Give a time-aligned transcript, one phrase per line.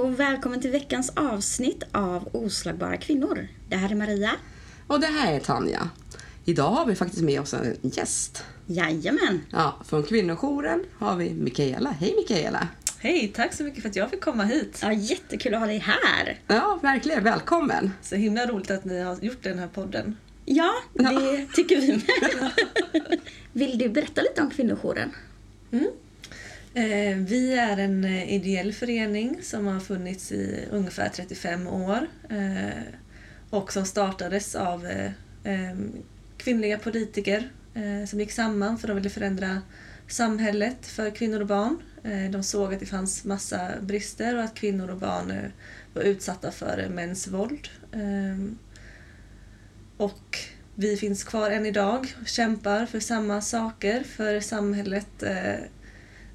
[0.00, 3.48] Och välkommen till veckans avsnitt av Oslagbara kvinnor.
[3.68, 4.30] Det här är Maria.
[4.86, 5.90] Och det här är Tanja.
[6.44, 8.44] Idag har vi faktiskt med oss en gäst.
[8.66, 9.40] Jajamän.
[9.50, 11.90] Ja, från kvinnojouren har vi Mikaela.
[11.90, 12.68] Hej Mikaela!
[12.98, 14.78] Hej, tack så mycket för att jag fick komma hit.
[14.82, 16.40] Ja, jättekul att ha dig här.
[16.46, 17.24] Ja, verkligen.
[17.24, 17.92] Välkommen!
[18.02, 20.16] Så himla roligt att ni har gjort den här podden.
[20.44, 22.50] Ja, det tycker vi med.
[23.52, 25.10] Vill du berätta lite om kvinnojouren?
[25.70, 25.80] Eh,
[26.74, 32.82] Eh, vi är en eh, ideell förening som har funnits i ungefär 35 år eh,
[33.50, 34.88] och som startades av
[36.36, 37.50] kvinnliga politiker
[38.08, 39.62] som gick samman för att de ville förändra
[40.08, 41.82] samhället för kvinnor och barn.
[42.30, 45.32] De såg att det fanns massa brister och att kvinnor och barn
[45.94, 47.68] var utsatta för mäns våld.
[47.92, 48.58] Ehm,
[49.96, 50.38] och
[50.74, 55.22] vi finns kvar än idag och kämpar för samma saker, för samhället.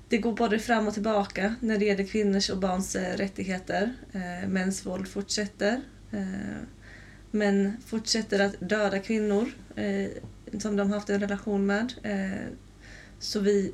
[0.09, 3.93] Det går både fram och tillbaka när det gäller kvinnors och barns eh, rättigheter.
[4.13, 5.81] Eh, mäns våld fortsätter.
[6.11, 6.57] Eh,
[7.31, 10.09] män fortsätter att döda kvinnor eh,
[10.59, 11.93] som de haft en relation med.
[12.03, 12.47] Eh,
[13.19, 13.73] så vi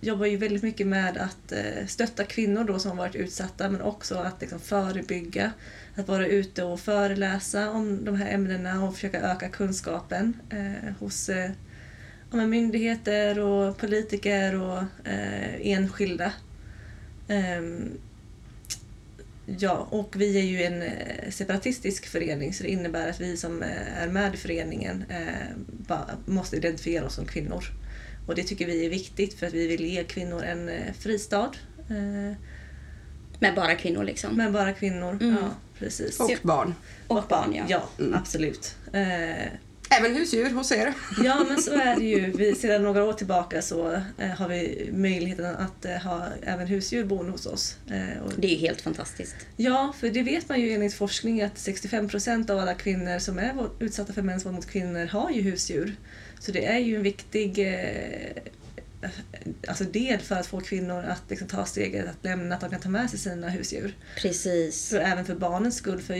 [0.00, 3.80] jobbar ju väldigt mycket med att eh, stötta kvinnor då som har varit utsatta men
[3.80, 5.52] också att liksom, förebygga.
[5.94, 11.28] Att vara ute och föreläsa om de här ämnena och försöka öka kunskapen eh, hos
[11.28, 11.50] eh,
[12.32, 16.32] ja, men myndigheter och politiker och eh, enskilda.
[17.28, 17.90] Ehm,
[19.58, 23.62] ja, och vi är ju en eh, separatistisk förening så det innebär att vi som
[23.62, 27.64] eh, är med i föreningen eh, bara måste identifiera oss som kvinnor.
[28.26, 31.50] Och det tycker vi är viktigt för att vi vill ge kvinnor en eh, fristad.
[31.90, 32.36] Eh,
[33.38, 34.36] Med bara kvinnor liksom.
[34.36, 35.36] men bara kvinnor, Mm.
[35.40, 36.20] ja precis.
[36.20, 36.74] Och barn.
[37.06, 37.64] och barn, ja.
[37.68, 38.14] Ja, Mm.
[38.14, 38.76] absolut.
[38.92, 39.46] Eh,
[39.98, 40.94] Även husdjur hos er.
[41.24, 42.32] Ja, men så är det ju.
[42.36, 47.04] Vi, sedan några år tillbaka så eh, har vi möjligheten att eh, ha även husdjur
[47.04, 47.76] boende hos oss.
[47.90, 49.36] Eh, och, Det är ju helt fantastiskt.
[49.56, 53.54] ja, för det vet man ju enligt forskning att 65% av alla kvinnor som är
[53.78, 55.96] utsatta för mäns våld mot kvinnor har ju husdjur.
[56.38, 58.42] Så det är ju en viktig eh,
[59.68, 62.80] alltså del för att få kvinnor att liksom, ta steget att lämna, att de kan
[62.80, 63.96] ta med sig sina husdjur.
[64.16, 64.88] Precis.
[64.88, 66.14] Så även för barnens skull, för,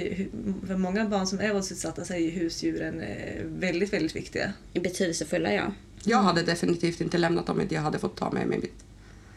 [0.67, 4.53] för många barn som är våldsutsatta så är ju husdjuren eh, väldigt, väldigt viktiga.
[4.75, 5.73] Betydelsefulla, ja.
[6.05, 8.85] Jag hade definitivt inte lämnat om inte jag hade fått ta med mig mitt,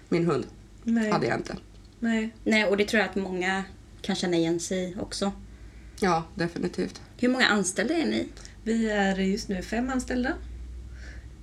[0.10, 0.46] min hund.
[0.84, 1.58] Nej, Hade jag inte.
[2.00, 2.30] nej.
[2.44, 3.64] Nej, och det tror jag att många
[4.02, 5.32] kan känna igen sig i också.
[6.00, 7.02] Ja, definitivt.
[7.18, 8.28] Hur många anställda är ni?
[8.64, 10.34] Vi är just nu fem anställda.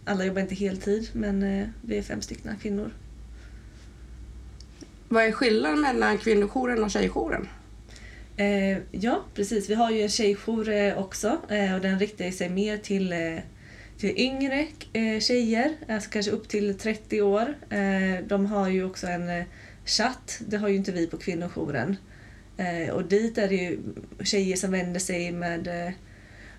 [0.05, 2.91] Alla jobbar inte heltid, men eh, vi är fem stycken kvinnor.
[5.09, 7.49] Vad är skillnaden mellan kvinnojouren och tjejjouren?
[8.37, 9.71] Eh, ja, precis.
[9.71, 13.39] Vi har ju en tjejjour eh, också eh, och den riktar sig mer till, eh,
[13.99, 17.55] till yngre eh, tjejer, alltså kanske upp till 30 år.
[17.71, 19.45] Eh, de har ju också en
[19.84, 21.97] chatt, det har ju inte vi på kvinnojouren.
[22.93, 23.79] Och dit är det ju
[24.25, 25.93] tjejer som vänder sig med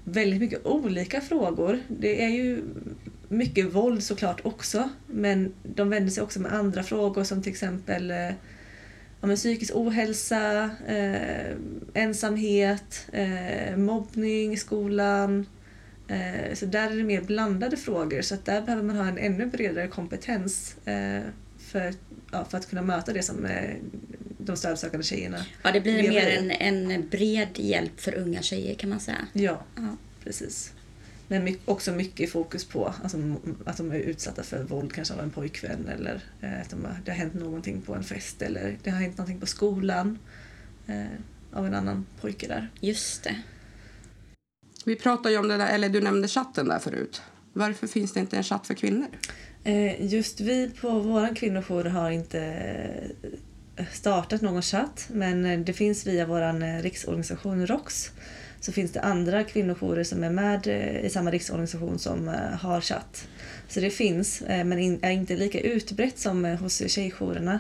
[0.04, 1.80] väldigt mycket olika frågor.
[1.88, 2.64] Det är ju
[3.38, 8.12] mycket våld såklart också, men de vänder sig också med andra frågor som till exempel
[8.12, 8.18] eh,
[9.22, 11.56] ja, men psykisk ohälsa, eh,
[11.94, 15.46] ensamhet, eh, mobbning i skolan.
[16.08, 19.18] Eh, så där är det mer blandade frågor så att där behöver man ha en
[19.18, 21.22] ännu bredare kompetens eh,
[21.60, 21.94] för,
[22.32, 23.76] ja, för att kunna möta det som eh,
[24.38, 25.38] de stödsökande tjejerna.
[25.64, 29.28] Ja, det blir mer en, en bred hjälp för unga tjejer kan man säga.
[29.34, 29.98] Ja, Ja.
[30.24, 30.74] precis.
[31.28, 33.18] Men också mycket fokus på alltså,
[33.66, 36.98] att de är utsatta för våld kanske av en pojkvän eller eh, att de har,
[37.06, 40.20] det har hänt någonting på en fest eller det har hänt någonting på skolan
[40.88, 41.06] eh,
[41.54, 42.70] av en annan pojke där.
[42.80, 43.36] Just det.
[44.86, 47.22] Vi pratade ju om det där, eller du nämnde chatten där förut.
[47.54, 49.08] Varför finns det inte en chatt för kvinnor?
[49.64, 52.40] Eh, Just vi på vår kvinnojour har inte
[53.76, 58.12] eh, startat någon chatt men eh, det finns via vår riksorganisation ROX
[58.64, 62.82] så finns det andra kvinnojourer som är med eh, i samma riksorganisation som eh, har
[62.82, 63.28] chatt.
[63.68, 67.60] Så det finns eh, men är inte lika utbrett som hos tjejjourerna.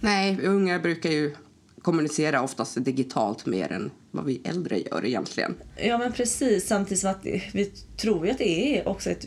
[0.00, 1.34] Nej, unga brukar ju
[1.82, 5.54] kommunicera oftast digitalt mer än vad vi äldre gör egentligen.
[5.76, 9.26] Ja men precis, samtidigt som att vi tror ju att det är också ett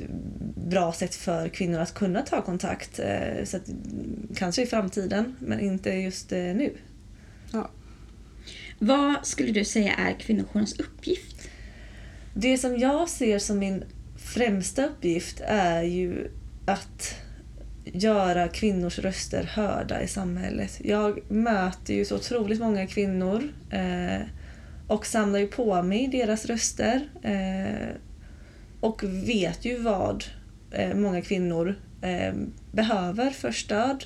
[0.55, 2.99] bra sätt för kvinnor att kunna ta kontakt.
[3.43, 3.63] Så att,
[4.35, 6.73] kanske i framtiden men inte just nu.
[7.51, 7.69] Ja.
[8.83, 11.49] Vad skulle du säga är kvinnojourens uppgift?
[12.33, 13.83] Det som jag ser som min
[14.17, 16.31] främsta uppgift är ju
[16.65, 17.15] att
[17.85, 20.81] göra kvinnors röster hörda i samhället.
[20.83, 24.21] Jag möter ju så otroligt många kvinnor eh,
[24.87, 27.95] och samlar ju på mig deras röster eh,
[28.79, 30.23] och vet ju vad
[30.71, 32.33] eh, många kvinnor eh,
[32.71, 34.05] behöver för stöd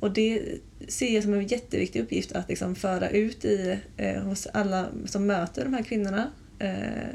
[0.00, 0.42] och det
[0.88, 5.26] ser jag som en jätteviktig uppgift att liksom föra ut i, eh, hos alla som
[5.26, 6.30] möter de här kvinnorna.
[6.58, 7.08] Eh,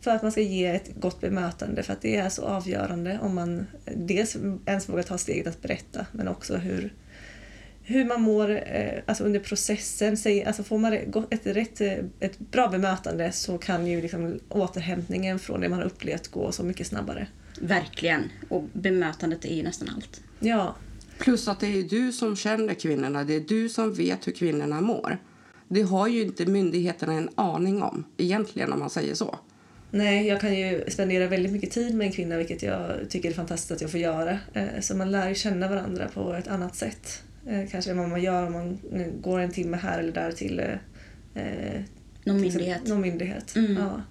[0.00, 3.34] för att man ska ge ett gott bemötande för att det är så avgörande om
[3.34, 3.66] man
[3.96, 4.36] dels
[4.66, 6.94] ens vågar ta steget att berätta men också hur,
[7.82, 10.16] hur man mår eh, alltså under processen.
[10.46, 10.92] Alltså får man
[11.30, 11.80] ett, rätt,
[12.20, 16.62] ett bra bemötande så kan ju liksom återhämtningen från det man har upplevt gå så
[16.62, 17.26] mycket snabbare.
[17.60, 18.30] Verkligen.
[18.48, 20.20] Och bemötandet är ju nästan allt.
[20.40, 20.74] Ja.
[21.18, 23.24] Plus att det är du som känner kvinnorna.
[23.24, 25.18] Det är du som vet hur kvinnorna mår.
[25.68, 29.38] Det har ju inte myndigheterna en aning om egentligen om man säger så.
[29.90, 33.34] Nej, jag kan ju spendera väldigt mycket tid med en kvinna vilket jag tycker är
[33.34, 34.38] fantastiskt att jag får göra.
[34.52, 37.22] Eh, så man lär känna varandra på ett annat sätt.
[37.46, 38.78] Eh, kanske än vad man gör om man
[39.20, 40.58] går en timme här eller där till
[41.34, 41.80] eh,
[42.24, 42.86] någon myndighet.
[42.86, 43.56] Någon myndighet.
[43.56, 43.76] Mm.
[43.76, 44.02] Ja.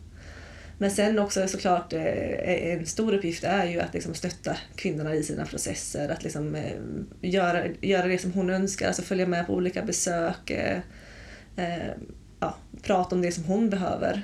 [0.78, 5.46] Men sen också såklart en stor uppgift är ju att liksom stötta kvinnorna i sina
[5.46, 6.10] processer.
[6.10, 6.58] Att liksom
[7.22, 10.52] göra, göra det som hon önskar, alltså följa med på olika besök.
[12.40, 14.22] Ja, prata om det som hon behöver.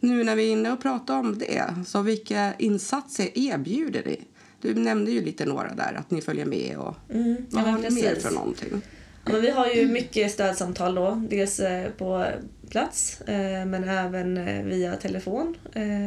[0.00, 4.20] Nu när vi är inne och pratar om det, så vilka insatser erbjuder ni?
[4.60, 7.90] Du nämnde ju lite några där, att ni följer med och mm, vad har ni
[7.90, 8.82] mer för någonting?
[9.24, 12.26] Ja, men vi har ju mycket stödsamtal då, dels eh, på
[12.70, 15.56] plats eh, men även eh, via telefon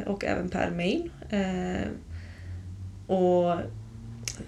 [0.06, 1.12] och även per mail.
[3.07, 3.57] Och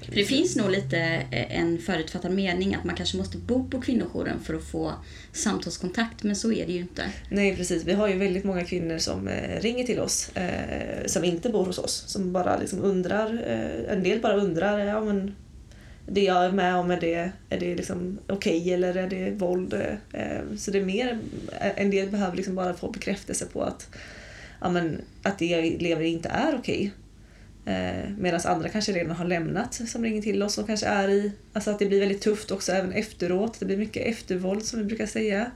[0.02, 0.98] för det finns nog lite
[1.32, 4.94] eh, en förutfattad mening att man kanske måste bo på kvinnojouren för att få
[5.32, 7.12] samtalskontakt, men så är det ju inte.
[7.30, 7.84] Nej, precis.
[7.84, 11.66] Vi har ju väldigt många kvinnor som eh, ringer till oss eh, som inte bor
[11.66, 13.44] hos oss, som bara liksom undrar.
[13.48, 15.36] Eh, en del bara undrar, ja men
[16.08, 19.32] det jag är med om, är det, är det liksom okej okay, eller är det
[19.32, 19.74] våld?
[20.14, 21.20] Eh, så det är mer,
[21.62, 23.90] eh, en del behöver liksom bara få bekräftelse på att,
[24.62, 26.76] ja, men, att det jag lever i inte är okej.
[26.76, 26.92] Okay.
[27.66, 31.32] Eh, Medan andra kanske redan har lämnat som ringer till oss och kanske är i,
[31.54, 33.60] alltså att det blir väldigt tufft också även efteråt.
[33.60, 35.52] Det blir mycket eftervåld som vi brukar säga.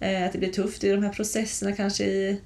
[0.00, 2.40] Eh, att det blir tufft i de här processerna kanske i,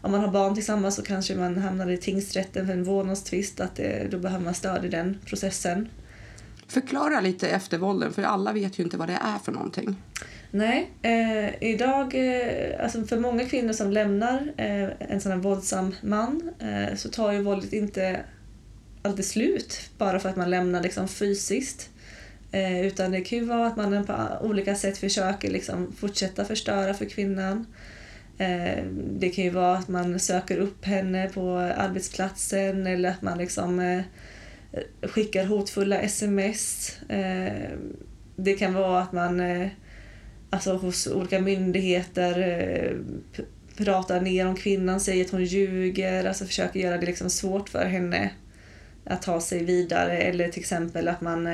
[0.00, 3.76] om man har barn tillsammans så kanske man hamnar i tingsrätten för en vårdnadstvist, att
[3.76, 5.88] det, då behöver man stöd i den processen.
[6.72, 9.96] Förklara lite eftervålden, för alla vet ju inte vad det är för någonting.
[10.50, 15.94] Nej, eh, idag, eh, alltså för många kvinnor som lämnar eh, en sån här våldsam
[16.02, 18.20] man eh, så tar ju våldet inte
[19.02, 21.90] alltid slut bara för att man lämnar liksom fysiskt.
[22.52, 26.94] Eh, utan det kan ju vara att man på olika sätt försöker liksom fortsätta förstöra
[26.94, 27.66] för kvinnan.
[28.38, 33.38] Eh, det kan ju vara att man söker upp henne på arbetsplatsen eller att man
[33.38, 34.02] liksom eh,
[34.72, 36.92] Eh, skickar hotfulla sms.
[37.08, 37.70] Eh,
[38.36, 39.68] det kan vara att man eh,
[40.50, 42.98] alltså hos olika myndigheter
[43.76, 47.84] pratar ner om kvinnan, säger att hon ljuger, alltså försöker göra det liksom svårt för
[47.84, 48.30] henne
[49.04, 51.48] att ta sig vidare eller till exempel att man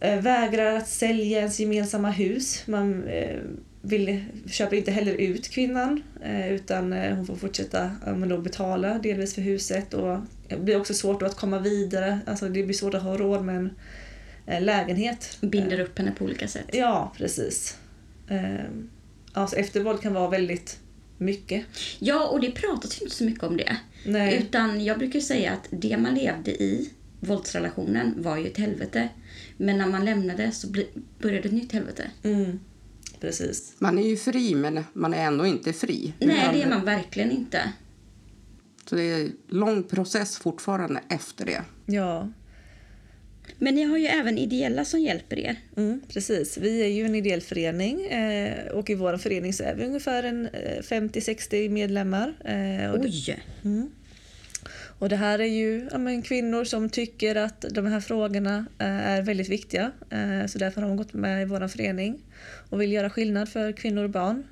[0.00, 2.62] vägrar att sälja ens gemensamma hus.
[2.66, 3.04] Man
[3.82, 6.02] vill, köper inte heller ut kvinnan
[6.50, 10.18] utan hon får fortsätta men då betala delvis för huset och
[10.56, 12.18] det blir också svårt att komma vidare.
[12.26, 13.70] Alltså det blir svårt att ha råd med en
[14.46, 15.38] eh, lägenhet.
[15.40, 16.66] Binder upp henne på olika sätt.
[16.72, 17.76] Ja, precis.
[19.32, 20.78] Alltså eftervåld kan vara väldigt
[21.18, 21.64] mycket.
[21.98, 23.76] Ja, och det pratas ju inte så mycket om det.
[24.06, 24.36] Nej.
[24.42, 26.90] Utan jag brukar säga att det man levde i,
[27.20, 29.08] våldsrelationen, var ju ett helvete.
[29.56, 30.68] Men när man lämnade så
[31.18, 32.10] började ett nytt helvete.
[32.22, 32.60] Mm.
[33.20, 33.74] Precis.
[33.78, 36.12] Man är ju fri, men man är ändå inte fri.
[36.18, 37.72] Nej, det är man verkligen inte.
[38.86, 41.62] Så det är en lång process fortfarande efter det.
[41.86, 42.28] Ja.
[43.58, 45.56] Men ni har ju även ideella som hjälper er.
[45.76, 46.58] Mm, precis.
[46.58, 50.22] Vi är ju en ideell förening eh, och i vår förening så är vi ungefär
[50.22, 50.48] en
[50.82, 52.34] 50-60 eh, medlemmar.
[52.44, 53.24] Eh, och Oj!
[53.26, 53.90] Det, mm.
[54.98, 58.86] Och det här är ju ja, men, kvinnor som tycker att de här frågorna eh,
[58.86, 59.92] är väldigt viktiga.
[60.10, 62.18] Eh, så därför har de gått med i vår förening
[62.70, 64.44] och vill göra skillnad för kvinnor och barn.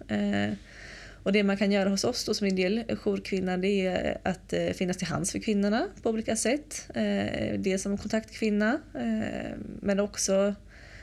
[1.28, 4.70] Och det man kan göra hos oss då som ideell jourkvinna det är att eh,
[4.70, 6.90] finnas till hands för kvinnorna på olika sätt.
[6.94, 10.54] Eh, dels som kontaktkvinna eh, men också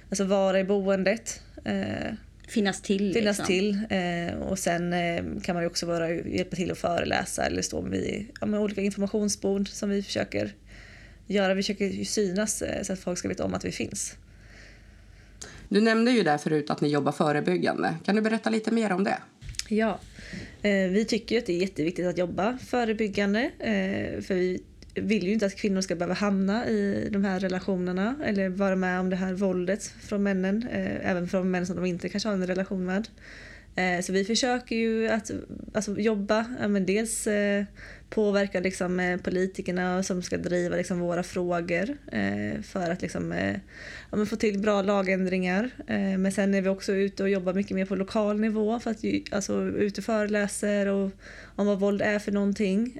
[0.10, 1.42] alltså vara i boendet.
[2.48, 3.14] Finnas till.
[3.14, 3.46] Finnas liksom.
[3.46, 3.82] till.
[4.42, 4.96] Och sen
[5.44, 9.70] kan man också vara, hjälpa till att föreläsa eller stå vid ja, med olika informationsbord
[9.70, 10.54] som vi försöker
[11.28, 11.54] göra.
[11.54, 14.16] Vi försöker synas så att folk ska veta om att vi finns.
[15.70, 17.96] Du nämnde ju där förut att ni jobbar förebyggande.
[18.06, 19.18] Kan du berätta lite mer om det?
[19.70, 20.00] Ja,
[20.62, 23.52] Eh, vi tycker att det är jätteviktigt att jobba förebyggande.
[23.60, 24.64] Eh, för vi
[24.96, 29.00] vill ju inte att kvinnor ska behöva hamna i de här relationerna eller vara med
[29.00, 30.68] om det här våldet från männen.
[30.72, 33.08] Eh, även från män som de inte kanske har en relation med.
[33.76, 35.32] Eh, så vi försöker ju att
[35.74, 37.66] alltså, jobba, men dels eh,
[38.10, 41.98] påverka liksom, eh, politikerna som ska driva liksom, våra frågor
[42.62, 43.34] för att liksom,
[44.12, 45.70] ja, få till bra lagändringar.
[46.18, 49.04] Men sen är vi också ute och jobbar mycket mer på lokal nivå för att
[49.32, 51.12] alltså, ute och föreläser och,
[51.56, 53.00] om vad våld är för någonting.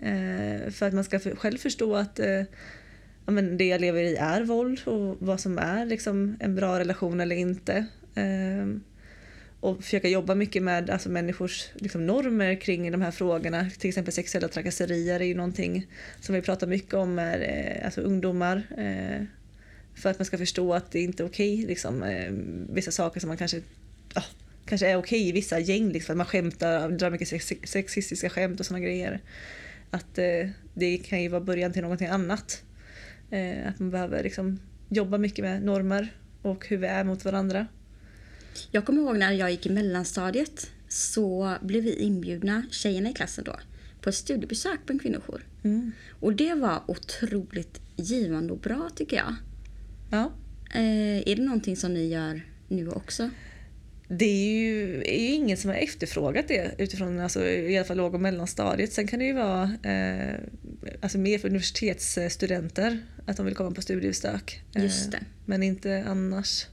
[0.72, 2.20] för att man ska själv förstå att
[3.26, 6.80] ja, men det jag lever i är våld och vad som är liksom, en bra
[6.80, 7.86] relation eller inte
[9.66, 13.70] och försöka jobba mycket med alltså, människors liksom, normer kring de här frågorna.
[13.80, 15.88] Till exempel sexuella trakasserier är ju någonting
[16.20, 18.64] som vi pratar mycket om med eh, alltså, ungdomar.
[18.78, 19.26] Eh,
[19.96, 22.32] för att man ska förstå att det inte är okej, okay, liksom, eh,
[22.70, 23.62] vissa saker som man kanske
[24.16, 24.24] ja,
[24.66, 28.30] kanske är okej okay i vissa gäng, liksom, att man skämtar, drar mycket sex, sexistiska
[28.30, 29.22] skämt och sådana grejer.
[29.92, 32.64] Att eh, det kan ju vara början till någonting annat.
[33.32, 37.68] Eh, att man behöver liksom, jobba mycket med normer och hur vi är mot varandra.
[38.72, 43.44] Jag kommer ihåg när jag gick i mellanstadiet så blev vi inbjudna, tjejerna i klassen
[43.44, 43.56] då,
[44.02, 45.46] på ett studiebesök på en kvinnojour.
[45.64, 45.92] Mm.
[46.20, 49.36] Och det var otroligt givande och bra tycker jag.
[50.12, 50.32] Ja.
[50.74, 53.30] Eh, är det någonting som ni gör nu också?
[54.08, 57.98] Det är ju, är ju ingen som har efterfrågat det utifrån alltså, i alla fall
[57.98, 58.94] låg och mellanstadiet.
[58.94, 60.40] Sen kan det ju vara eh,
[61.02, 64.62] alltså mer för universitetsstudenter att de vill komma på studiebesök.
[64.76, 65.18] Just det.
[65.18, 66.66] Eh, men inte annars.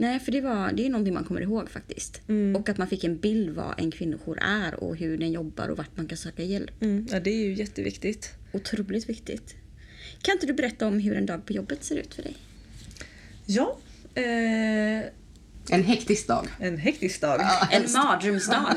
[0.00, 2.20] Nej, för det, var, det är någonting man kommer ihåg faktiskt.
[2.28, 2.56] Mm.
[2.56, 5.76] Och att man fick en bild vad en kvinnojour är och hur den jobbar och
[5.76, 6.82] vart man kan söka hjälp.
[6.82, 7.06] Mm.
[7.10, 8.30] Ja, det är ju jätteviktigt.
[8.52, 9.54] Otroligt viktigt.
[10.22, 12.36] Kan inte du berätta om hur en dag på jobbet ser ut för dig?
[13.46, 13.78] Ja.
[14.14, 15.04] Eh...
[15.70, 16.46] En hektisk dag.
[16.58, 17.40] En hektisk dag.
[17.40, 18.74] Ja, en mardrömsdag.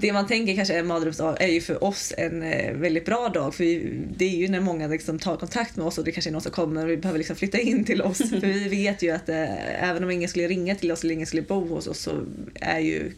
[0.00, 3.28] det man tänker kanske är en mardrömsdag är ju för oss en eh, väldigt bra
[3.28, 3.54] dag.
[3.54, 6.30] För vi, det är ju när många liksom tar kontakt med oss och det kanske
[6.30, 8.18] är någon som kommer och vi behöver liksom flytta in till oss.
[8.30, 11.26] för vi vet ju att eh, även om ingen skulle ringa till oss eller ingen
[11.26, 12.20] skulle bo hos oss så
[12.54, 13.12] är ju...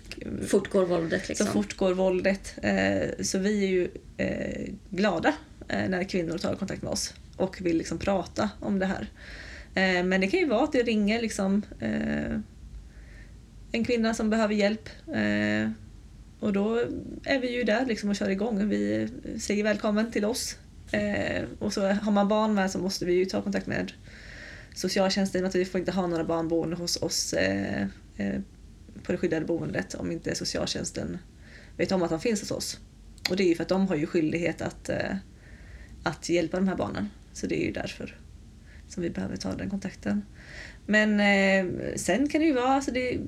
[0.48, 1.46] Fortgår våldet liksom.
[1.46, 2.54] Så fortgår våldet.
[2.62, 5.34] Eh, så vi är ju eh, glada
[5.68, 9.08] eh, när kvinnor tar kontakt med oss och vill liksom prata om det här.
[9.74, 12.38] Eh, men det kan ju vara att det ringer liksom eh,
[13.72, 15.70] en kvinna som behöver hjälp eh,
[16.40, 16.76] och då
[17.24, 18.68] är vi ju där liksom och kör igång.
[18.68, 19.08] Vi
[19.38, 20.58] säger välkommen till oss.
[20.92, 23.92] Eh, och så har man barn med så måste vi ju ta kontakt med
[24.74, 25.44] socialtjänsten.
[25.44, 27.82] Att vi får inte ha några barn boende hos oss eh,
[28.16, 28.40] eh,
[29.02, 31.18] på det skyddade boendet om inte socialtjänsten
[31.76, 32.78] vet om att de finns hos oss.
[33.30, 35.16] Och det är ju för att de har ju skyldighet att, eh,
[36.02, 37.08] att hjälpa de här barnen.
[37.32, 38.16] Så det är ju därför
[38.92, 40.22] som vi behöver ta den kontakten.
[40.86, 43.18] Men eh, sen kan det ju vara, alltså det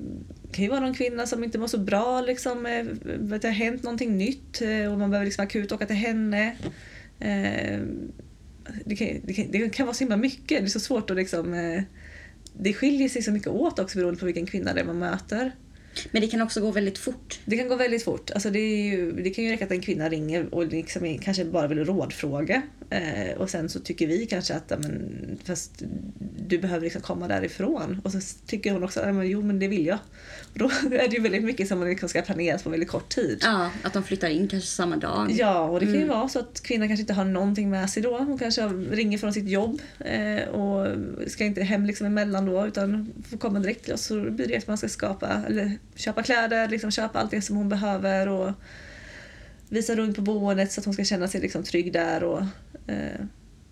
[0.51, 2.85] kan ju vara någon kvinna som inte mår så bra, liksom, eh,
[3.19, 6.55] det har hänt någonting nytt eh, och man behöver liksom akut åka till henne.
[7.19, 7.79] Eh,
[8.85, 11.17] det, kan, det, kan, det kan vara så himla mycket, det är så svårt att
[11.17, 11.53] liksom...
[11.53, 11.81] Eh,
[12.59, 15.51] det skiljer sig så mycket åt också beroende på vilken kvinna det är man möter.
[16.11, 17.39] Men det kan också gå väldigt fort.
[17.45, 18.31] Det kan gå väldigt fort.
[18.31, 21.67] Alltså det, ju, det kan ju räcka att en kvinna ringer och liksom kanske bara
[21.67, 22.61] vill rådfråga.
[22.93, 25.83] Eh, och sen så tycker vi kanske att men, fast
[26.47, 28.01] du behöver liksom komma därifrån.
[28.03, 29.99] Och så tycker hon också att jo men det vill jag.
[30.53, 33.39] Och då är det ju väldigt mycket som liksom ska planeras på väldigt kort tid.
[33.41, 35.31] Ja, att de flyttar in kanske samma dag.
[35.31, 36.17] Ja, och det kan ju mm.
[36.17, 38.17] vara så att kvinnan kanske inte har någonting med sig då.
[38.17, 40.87] Hon kanske ringer från sitt jobb eh, och
[41.27, 44.05] ska inte hem liksom emellan då utan får komma direkt till oss.
[44.05, 47.55] Så blir det att man ska skapa, eller köpa kläder, liksom köpa allt det som
[47.55, 48.51] hon behöver och
[49.69, 52.23] visa runt på boendet så att hon ska känna sig liksom trygg där.
[52.23, 52.43] Och,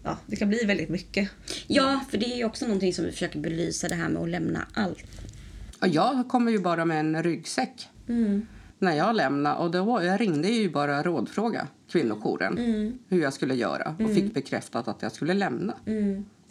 [0.04, 1.30] ja, det kan bli väldigt mycket.
[1.68, 4.30] Ja, för det är ju också någonting som vi försöker belysa det här med att
[4.30, 5.06] lämna allt.
[5.86, 8.48] Jag kommer ju bara med en ryggsäck mm.
[8.80, 12.98] när jag lämnade och då, jag ringde ju bara rådfråga kvinnojouren mm.
[13.08, 14.16] hur jag skulle göra och mm.
[14.16, 15.74] fick bekräftat att jag skulle lämna.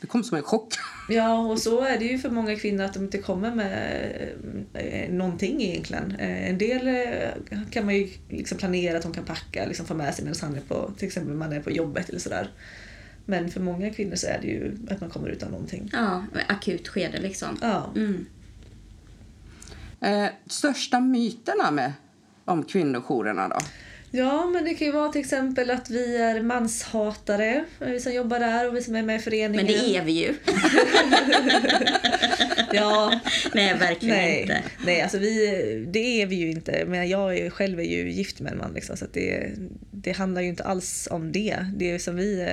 [0.01, 0.75] Det kom som en chock.
[1.09, 4.29] Ja, och så är det ju för många kvinnor att de inte kommer med
[4.75, 6.17] eh, någonting egentligen.
[6.19, 9.95] Eh, en del eh, kan man ju liksom planera att de kan packa, liksom få
[9.95, 12.51] med sig medan han är på, till exempel man är på jobbet eller sådär.
[13.27, 15.91] Men för många kvinnor så är det ju att man kommer utan någonting.
[15.93, 17.59] Ja, akut skede liksom.
[17.61, 17.93] Ja.
[17.97, 18.27] Mm.
[20.01, 21.93] Eh, största myterna med,
[22.45, 23.59] om kvinnojourerna då?
[24.11, 28.41] Ja, men det kan ju vara till exempel att vi är manshatare, vi som jobbar
[28.41, 29.57] där och vi som är med i föreningen.
[29.57, 30.35] Men det är vi ju.
[32.73, 33.21] ja.
[33.55, 34.41] Nej, verkligen Nej.
[34.41, 34.63] inte.
[34.87, 36.85] Nej, alltså vi, det är vi ju inte.
[36.87, 38.73] Men jag är själv är ju gift med en man.
[38.73, 39.51] Liksom, så det,
[39.91, 41.67] det handlar ju inte alls om det.
[41.77, 42.47] Det är som vi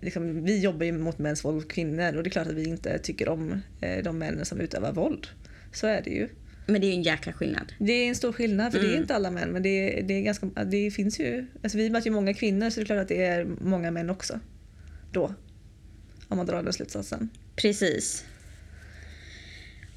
[0.00, 2.68] Liksom, vi jobbar ju mot mäns våld mot kvinnor och det är klart att vi
[2.68, 5.26] inte tycker om eh, de männen som utövar våld.
[5.72, 6.28] Så är det ju.
[6.66, 7.72] Men det är en jäkla skillnad.
[7.78, 8.88] Det är en stor skillnad för mm.
[8.88, 9.02] det är mm.
[9.02, 12.14] inte alla män men det, det, är ganska, det finns ju, alltså vi möter ju
[12.14, 14.40] många kvinnor så det är klart att det är många män också.
[15.12, 15.34] Då.
[16.28, 17.28] Om man drar den slutsatsen.
[17.56, 18.24] Precis.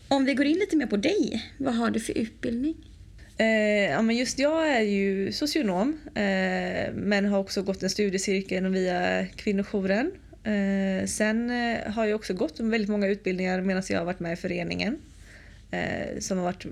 [0.07, 2.75] Om vi går in lite mer på dig, vad har du för utbildning?
[3.37, 8.67] Eh, ja, men just jag är ju socionom eh, men har också gått en studiecirkel
[8.67, 10.11] via kvinnojouren.
[10.43, 14.33] Eh, sen eh, har jag också gått väldigt många utbildningar medan jag har varit med
[14.33, 14.97] i föreningen.
[15.71, 16.65] Eh, som har varit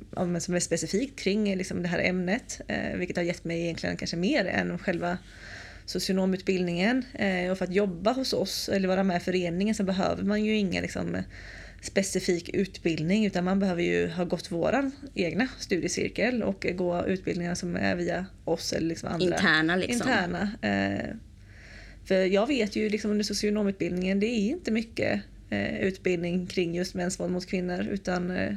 [0.44, 2.62] som är specifikt kring liksom, det här ämnet.
[2.68, 5.18] Eh, vilket har gett mig egentligen kanske mer än själva
[5.86, 7.04] socionomutbildningen.
[7.52, 10.58] och för att jobba hos oss eller vara med i föreningen så behöver man ju
[10.58, 11.18] inga liksom,
[11.86, 17.76] specifik utbildning utan man behöver ju ha gått våran egna studiecirkel och gå utbildningar som
[17.76, 19.26] är via oss eller liksom andra.
[19.26, 20.10] Interna liksom.
[20.10, 20.52] Interna.
[20.62, 21.16] Eh,
[22.06, 26.96] för jag vet ju liksom under socionomutbildningen det är inte mycket eh, utbildning kring just
[26.96, 28.56] mäns våld mot kvinnor utan eh,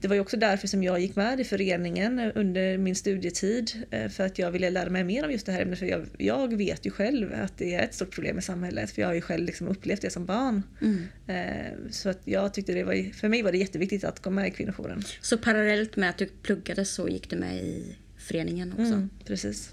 [0.00, 3.84] det var ju också därför som jag gick med i föreningen under min studietid.
[3.90, 5.78] Eh, för att jag ville lära mig mer om just det här ämnet.
[5.78, 8.90] För jag, jag vet ju själv att det är ett stort problem i samhället.
[8.90, 10.62] För jag har ju själv liksom upplevt det som barn.
[10.82, 11.04] Mm.
[11.26, 14.48] Eh, så att jag tyckte det var, för mig var det jätteviktigt att gå med
[14.48, 15.02] i kvinnojouren.
[15.20, 18.82] Så parallellt med att du pluggade så gick du med i föreningen också?
[18.82, 19.70] Mm, precis.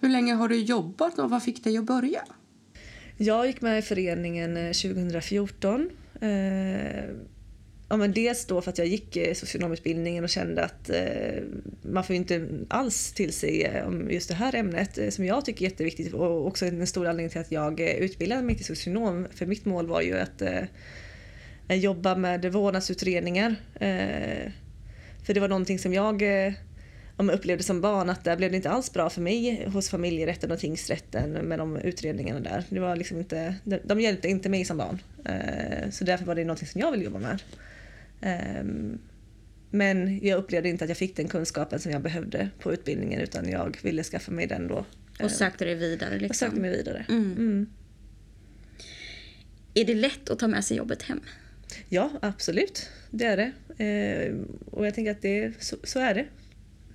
[0.00, 2.24] Hur länge har du jobbat och vad fick dig att börja?
[3.16, 5.90] Jag gick med i föreningen 2014.
[7.88, 11.42] Ja, men dels då för att jag gick socionomutbildningen och kände att eh,
[11.82, 15.44] man får inte alls till sig eh, om just det här ämnet eh, som jag
[15.44, 18.64] tycker är jätteviktigt och också en stor anledning till att jag eh, utbildade mig till
[18.64, 19.26] socionom.
[19.34, 20.62] För mitt mål var ju att eh,
[21.68, 23.56] jobba med vårdnadsutredningar.
[23.74, 24.52] Eh,
[25.26, 26.22] för det var någonting som jag
[27.16, 30.50] om upplevde som barn att där blev det inte alls bra för mig hos familjerätten
[30.50, 32.64] och tingsrätten med de utredningarna där.
[32.68, 34.98] Det var liksom inte, de, de hjälpte inte mig som barn.
[35.90, 37.42] Så därför var det någonting som jag ville jobba med.
[38.20, 38.98] Ehm,
[39.70, 43.48] men jag upplevde inte att jag fick den kunskapen som jag behövde på utbildningen utan
[43.48, 44.84] jag ville skaffa mig den då.
[45.14, 46.18] Och ehm, sökte dig vidare?
[46.18, 46.28] Liksom.
[46.28, 47.06] Och sökte mig vidare.
[47.08, 47.32] Mm.
[47.32, 47.66] Mm.
[49.74, 51.20] Är det lätt att ta med sig jobbet hem?
[51.88, 52.88] Ja, absolut.
[53.10, 53.52] Det är det.
[53.84, 56.26] Ehm, och jag tänker att det, så, så är det.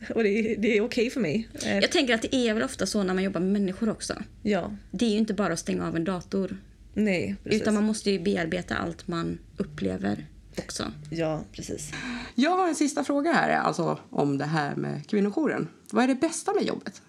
[0.10, 1.50] Och det, det är okej okay för mig.
[1.64, 4.24] Jag tänker att det är väl ofta så när man jobbar med människor också.
[4.44, 4.76] Ja.
[4.92, 6.58] Det är ju inte bara att stänga av en dator.
[6.94, 7.62] Nej, precis.
[7.62, 10.26] Utan man måste ju bearbeta allt man upplever
[10.58, 10.92] också.
[11.10, 11.92] Ja, precis.
[12.36, 15.68] Jag har en sista fråga här alltså, om det här med kvinnojouren.
[15.92, 17.02] Vad är det bästa med jobbet?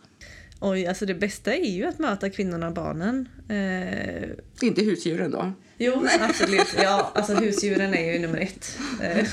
[0.60, 3.28] Oj, alltså det bästa är ju att möta kvinnorna och barnen.
[3.48, 4.66] Eh...
[4.66, 5.52] Inte husdjuren då?
[5.84, 6.74] Jo, absolut.
[6.82, 8.78] Ja, alltså husdjuren är ju nummer ett.
[9.02, 9.26] Eh,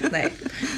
[0.12, 0.32] nej,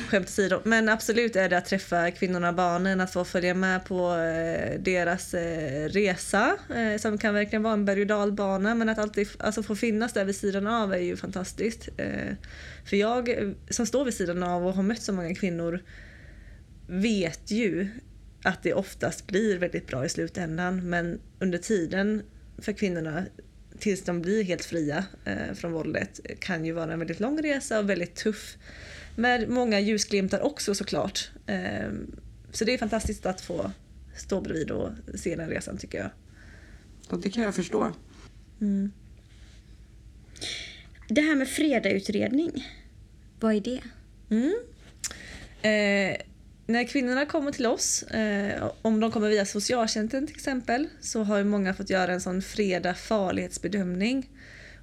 [0.08, 0.60] skämt åsido.
[0.64, 4.80] Men absolut är det att träffa kvinnorna och barnen, att få följa med på eh,
[4.80, 6.56] deras eh, resa
[6.98, 10.24] som kan verkligen vara en berg och dalbana men att alltid alltså, få finnas där
[10.24, 11.88] vid sidan av är ju fantastiskt.
[12.84, 15.82] För jag som står vid sidan av och har mött så många kvinnor
[16.86, 17.88] vet ju
[18.44, 22.22] att det oftast blir väldigt bra i slutändan men under tiden
[22.58, 23.24] för kvinnorna
[23.78, 27.78] tills de blir helt fria eh, från våldet kan ju vara en väldigt lång resa
[27.78, 28.56] och väldigt tuff.
[29.16, 31.30] Med många ljusglimtar också såklart.
[31.46, 31.90] Eh,
[32.52, 33.70] så det är fantastiskt att få
[34.16, 36.10] stå bredvid och se den resan tycker jag.
[37.08, 37.92] Och det kan jag förstå.
[38.60, 38.92] Mm.
[41.08, 42.66] Det här med fredagsutredning,
[43.40, 43.80] vad är det?
[44.30, 44.54] Mm.
[45.62, 46.16] Eh,
[46.68, 51.38] när kvinnorna kommer till oss, eh, om de kommer via socialtjänsten till exempel, så har
[51.38, 54.30] ju många fått göra en sån fredag farlighetsbedömning.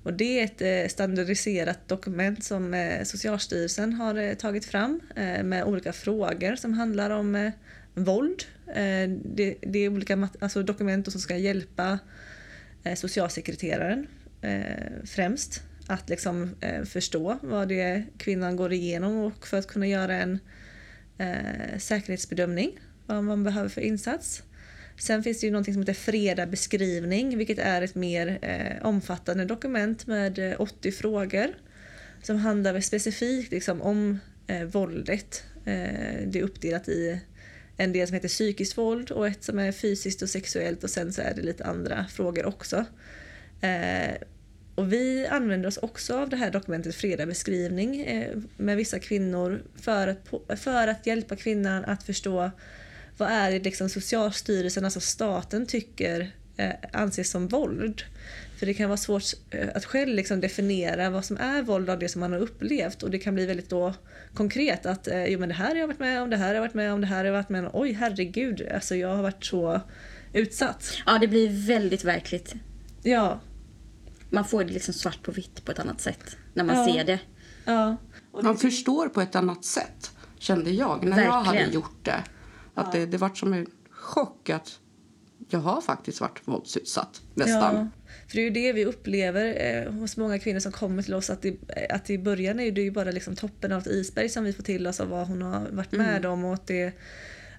[0.03, 5.43] Och det är ett eh, standardiserat dokument som eh, Socialstyrelsen har eh, tagit fram eh,
[5.43, 7.51] med olika frågor som handlar om eh,
[7.93, 8.43] våld.
[8.67, 11.99] Eh, det, det, är olika alltså dokument som ska hjälpa
[12.83, 14.07] eh, socialsekreteraren
[14.41, 14.63] eh,
[15.05, 20.13] främst att liksom förstå vad det är kvinnan går igenom och för att kunna göra
[20.13, 20.39] en
[21.17, 24.43] eh, säkerhetsbedömning, vad man behöver för insats.
[24.97, 29.45] Sen finns det ju någonting som heter Freda beskrivning, vilket är ett mer eh, omfattande
[29.45, 31.47] dokument med eh, 80 frågor
[32.23, 35.43] som handlar specifikt liksom, om eh, våldet.
[35.65, 37.21] Eh, det är uppdelat i
[37.77, 41.13] en del som heter psykiskt våld och ett som är fysiskt och sexuellt och sen
[41.13, 42.85] så är det lite andra frågor också.
[43.61, 44.15] Eh,
[44.75, 49.63] och vi använder oss också av det här dokumentet Freda beskrivning eh, med vissa kvinnor
[49.75, 52.51] för att, för att hjälpa kvinnan att förstå
[53.17, 58.03] vad är det liksom Socialstyrelsen, alltså staten, tycker eh, anses som våld.
[58.59, 61.99] För det kan vara svårt eh, att själv liksom definiera vad som är våld av
[61.99, 63.93] det som man har upplevt och det kan bli väldigt då
[64.33, 66.61] konkret att jo men det här har jag varit med om, det här har jag
[66.61, 67.71] varit med om, det här har jag varit med om.
[67.73, 69.81] Oj herregud, alltså jag har varit så
[70.33, 70.97] utsatt.
[71.05, 72.53] Ja, det blir väldigt verkligt.
[73.03, 73.39] Ja,
[74.35, 76.85] man får det liksom svart på vitt på ett annat sätt när man ja.
[76.85, 77.19] ser det.
[77.65, 77.97] Ja.
[78.43, 81.33] Man förstår på ett annat sätt, kände jag, när Verkligen.
[81.33, 82.23] jag hade gjort det.
[82.73, 82.99] Att ja.
[82.99, 84.79] det, det var som en chock att
[85.49, 87.21] jag har faktiskt varit våldsutsatt.
[87.33, 87.75] Nästan.
[87.75, 87.87] Ja,
[88.27, 91.29] för det är ju det vi upplever eh, hos många kvinnor som kommer till oss.
[91.29, 94.43] Att, i, att i början är det ju bara liksom toppen av ett isberg som
[94.43, 96.45] vi får till oss av vad hon har varit med om.
[96.45, 96.93] Och att, det,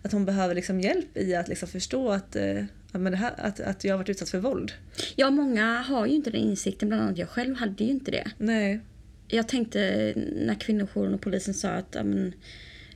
[0.02, 2.64] att hon behöver liksom hjälp i att liksom förstå att, eh,
[2.98, 4.72] men det här, att, att jag har varit utsatt för våld.
[5.16, 6.88] Ja, många har ju inte den insikten.
[6.88, 8.30] Bland annat jag själv hade ju inte det.
[8.38, 8.80] Nej.
[9.28, 12.32] Jag tänkte när kvinnojouren och polisen sa att ja, men,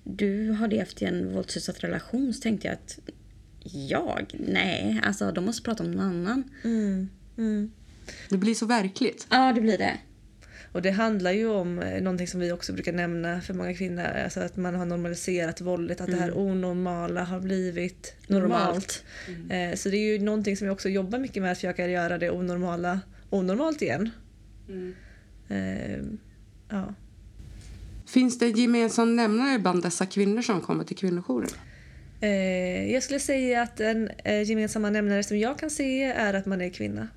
[0.05, 2.99] du har levt i en våldsutsatt relation så tänkte jag att
[3.65, 4.35] jag?
[4.49, 6.45] Nej, alltså de måste prata om någon annan.
[6.65, 7.09] Mm.
[7.39, 7.73] Mm.
[8.29, 9.27] Det blir så verkligt.
[9.31, 9.99] Ja, det blir det.
[10.73, 14.03] Och det handlar ju om eh, någonting som vi också brukar nämna för många kvinnor.
[14.05, 19.05] Alltså att man har normaliserat våldet, att det här onormala har blivit normalt.
[19.29, 19.73] Normalt.
[19.73, 22.19] Eh, Så det är ju någonting som vi också jobbar mycket med, att försöka göra
[22.19, 24.11] det onormala onormalt igen.
[25.49, 26.03] Eh,
[26.69, 26.95] Ja.
[28.07, 31.51] Finns det en gemensam nämnare bland dessa kvinnor som kommer till kvinnojouren?
[32.21, 36.47] Eh, Jag skulle säga att en eh, gemensamma nämnare som jag kan se är att
[36.47, 37.09] man är kvinna.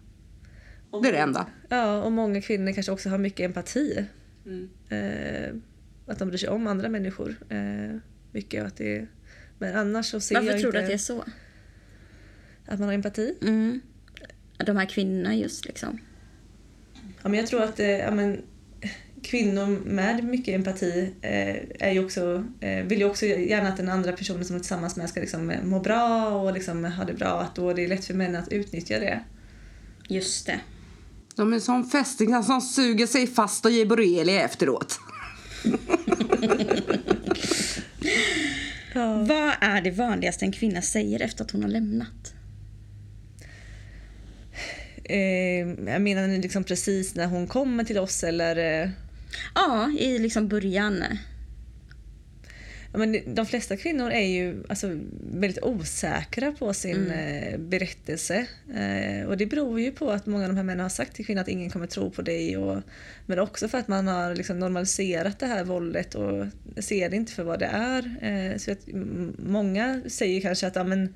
[1.01, 1.47] Det är det enda.
[1.69, 4.06] Ja, och många kvinnor kanske också har mycket empati.
[4.89, 5.56] Eh,
[6.08, 7.36] att de bryr sig om andra människor.
[7.49, 7.97] Eh,
[8.32, 9.08] mycket att det är,
[9.60, 11.23] Men annars så ser Varför jag tror inte du att det är så?
[12.65, 13.36] att man har empati.
[13.41, 13.82] Mm.
[14.58, 15.99] De här kvinnorna just liksom.
[17.23, 18.41] Ja, men jag tror att eh, ja, men,
[19.23, 23.89] kvinnor med mycket empati eh, är ju också, eh, vill ju också gärna att den
[23.89, 27.13] andra personen som är tillsammans med ska liksom, eh, må bra och liksom, ha det
[27.13, 27.41] bra.
[27.41, 29.23] Att då det är lätt för män att utnyttja det.
[30.08, 30.60] Just det.
[31.35, 34.99] De är som fästingar som suger sig fast och ger borrelia efteråt.
[39.27, 42.33] Vad är det vanligaste en kvinna säger efter att hon har lämnat?
[45.03, 48.81] Eh, jag menar liksom precis när hon kommer till oss eller...
[48.83, 48.89] Eh,
[49.55, 51.03] Ja, i liksom början.
[52.95, 54.99] Men de flesta kvinnor är ju alltså,
[55.34, 58.45] väldigt osäkra på sin eh, berättelse.
[58.75, 61.25] Eh, och det beror ju på att många av de här männen har sagt till
[61.25, 62.58] kvinnor att ingen kommer tro på dig.
[62.58, 62.82] Och,
[63.25, 66.45] men också för att man har liksom normaliserat det här våldet och
[66.77, 68.15] ser det inte för vad det är.
[68.21, 68.88] Eh, så att
[69.38, 71.13] många säger kanske att ja, men,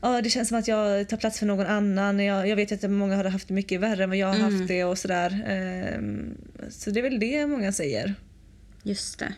[0.00, 2.24] ja, det känns som att jag tar plats för någon annan.
[2.24, 4.68] Jag, jag vet att många har haft det mycket värre än vad jag har haft
[4.68, 5.30] det och sådär.
[5.46, 6.00] Eh,
[6.68, 8.14] så det är väl det många säger.
[8.82, 9.32] Just det.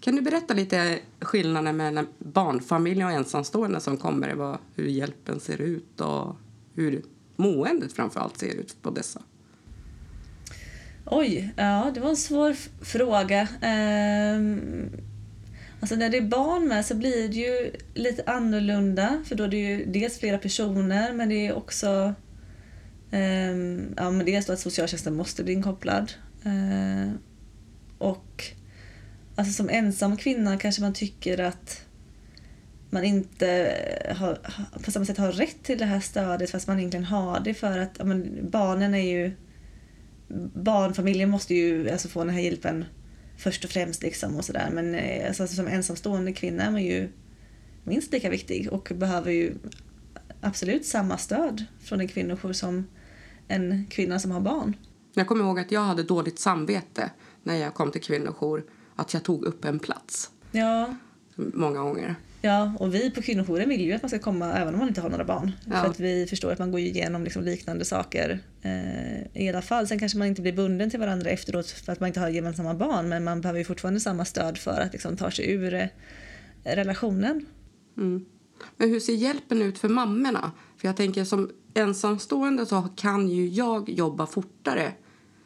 [0.00, 4.34] Kan du berätta lite skillnaden mellan barnfamiljer och ensamstående som kommer?
[4.34, 6.36] Vad, hur hjälpen ser ut och
[6.74, 7.02] hur
[7.36, 9.22] måendet framför allt ser ut på dessa?
[11.04, 13.48] Oj, ja det var en svår fråga.
[13.60, 14.90] Ehm,
[15.80, 19.48] alltså när det är barn med så blir det ju lite annorlunda för då är
[19.48, 22.14] det ju dels flera personer men det är också
[23.10, 26.12] ehm, ja, men dels då att socialtjänsten måste bli inkopplad.
[26.44, 27.18] Ehm,
[27.98, 28.44] och
[29.38, 31.82] alltså som ensam kvinna kanske man tycker att
[32.90, 33.76] man inte
[34.16, 34.38] har,
[34.84, 37.78] på samma sätt har rätt till det här stödet fast man egentligen har det för
[37.78, 39.32] att men barnen är ju
[40.54, 42.84] barnfamiljen måste ju alltså få den här hjälpen
[43.38, 44.02] först och främst.
[44.02, 44.70] Liksom och sådär.
[44.72, 47.08] Men eh, alltså, alltså, som ensamstående kvinna är man ju
[47.84, 49.54] minst lika viktig och behöver ju
[50.40, 52.86] absolut samma stöd från en kvinnojour som
[53.48, 54.76] en kvinna som har barn.
[55.14, 57.10] Jag kommer ihåg att jag hade dåligt samvete
[57.42, 58.64] när jag kom till kvinnojour
[58.98, 60.94] att jag tog upp en plats Ja,
[61.36, 62.14] många gånger.
[62.42, 65.00] Ja, och vi på kvinnojouren vill ju att man ska komma även om man inte
[65.00, 65.52] har några barn.
[65.66, 65.72] Ja.
[65.72, 69.86] För att vi förstår att man går igenom liksom liknande saker eh, i alla fall.
[69.86, 72.74] Sen kanske man inte blir bunden till varandra efteråt för att man inte har gemensamma
[72.74, 75.86] barn men man behöver ju fortfarande samma stöd för att liksom, ta sig ur eh,
[76.64, 77.46] relationen.
[77.96, 78.24] Mm.
[78.76, 80.52] Men hur ser hjälpen ut för mammorna?
[80.76, 84.92] För jag tänker som ensamstående så kan ju jag jobba fortare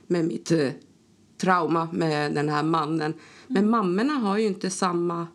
[0.07, 0.69] med mitt eh,
[1.43, 3.15] trauma med den här mannen.
[3.47, 5.27] Men mammorna har ju inte samma...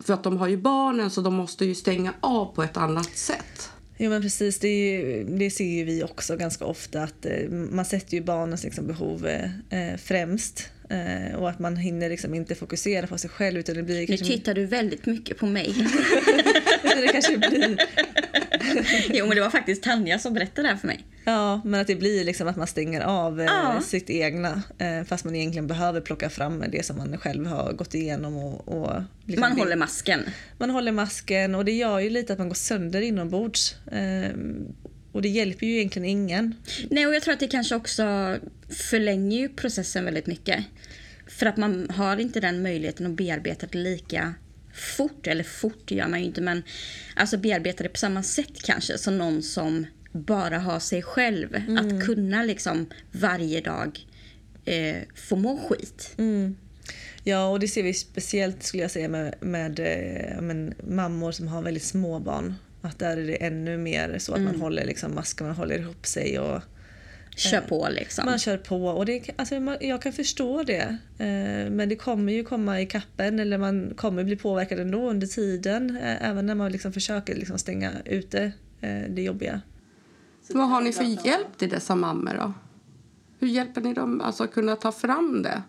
[0.00, 3.16] För att de har ju barnen så de måste ju stänga av på ett annat
[3.16, 3.70] sätt.
[3.98, 7.84] Jo men precis, det, ju, det ser ju vi också ganska ofta att eh, man
[7.84, 10.68] sätter ju barnens liksom, behov eh, eh, främst.
[11.36, 14.26] Och att man hinner liksom inte fokusera på sig själv utan det blir Nu kanske...
[14.26, 15.74] tittar du väldigt mycket på mig.
[16.82, 17.78] det kanske blir
[19.10, 21.04] jo, men det var faktiskt Tanja som berättade det här för mig.
[21.24, 23.80] Ja, men att det blir liksom att man stänger av eh, Ja.
[23.84, 27.94] sitt egna eh, fast man egentligen behöver plocka fram det som man själv har gått
[27.94, 28.36] igenom.
[28.36, 30.20] Och, och liksom Man håller masken.
[30.58, 33.74] man håller masken och det gör ju lite att man går sönder inombords.
[33.92, 34.30] Eh,
[35.12, 36.54] och det hjälper ju egentligen ingen.
[36.90, 38.36] Nej, och jag tror att det kanske också
[38.90, 40.64] förlänger ju processen väldigt mycket.
[41.26, 44.34] För att man har inte den möjligheten att bearbeta det lika
[44.80, 45.26] fort.
[45.26, 46.62] Eller fort gör man ju inte, men
[47.16, 51.54] alltså bearbeta det på samma sätt kanske som någon som bara har sig själv.
[51.78, 54.06] Att kunna liksom varje dag
[54.64, 56.14] eh, få må skit.
[57.24, 61.48] Ja, och det ser vi speciellt skulle jag säga med, med eh, men, mammor som
[61.48, 62.54] har väldigt små barn.
[62.82, 66.06] Att där är det ännu mer så att man håller liksom masken, man håller ihop
[66.06, 66.62] sig och
[67.36, 68.24] Kör på liksom.
[68.24, 68.86] man kör på.
[68.86, 70.96] Och det, alltså, man- jag kan förstå det.
[71.18, 75.26] Eh, Men det kommer ju komma i kappen eller man kommer bli påverkad ändå under
[75.26, 75.96] tiden.
[75.96, 79.60] eh, Även när man liksom försöker liksom stänga ute eh, det jobbiga.
[80.48, 82.52] Vad har ni för hjälp till dessa mammor då?
[83.38, 85.62] Hur hjälper ni dem alltså att kunna ta fram det?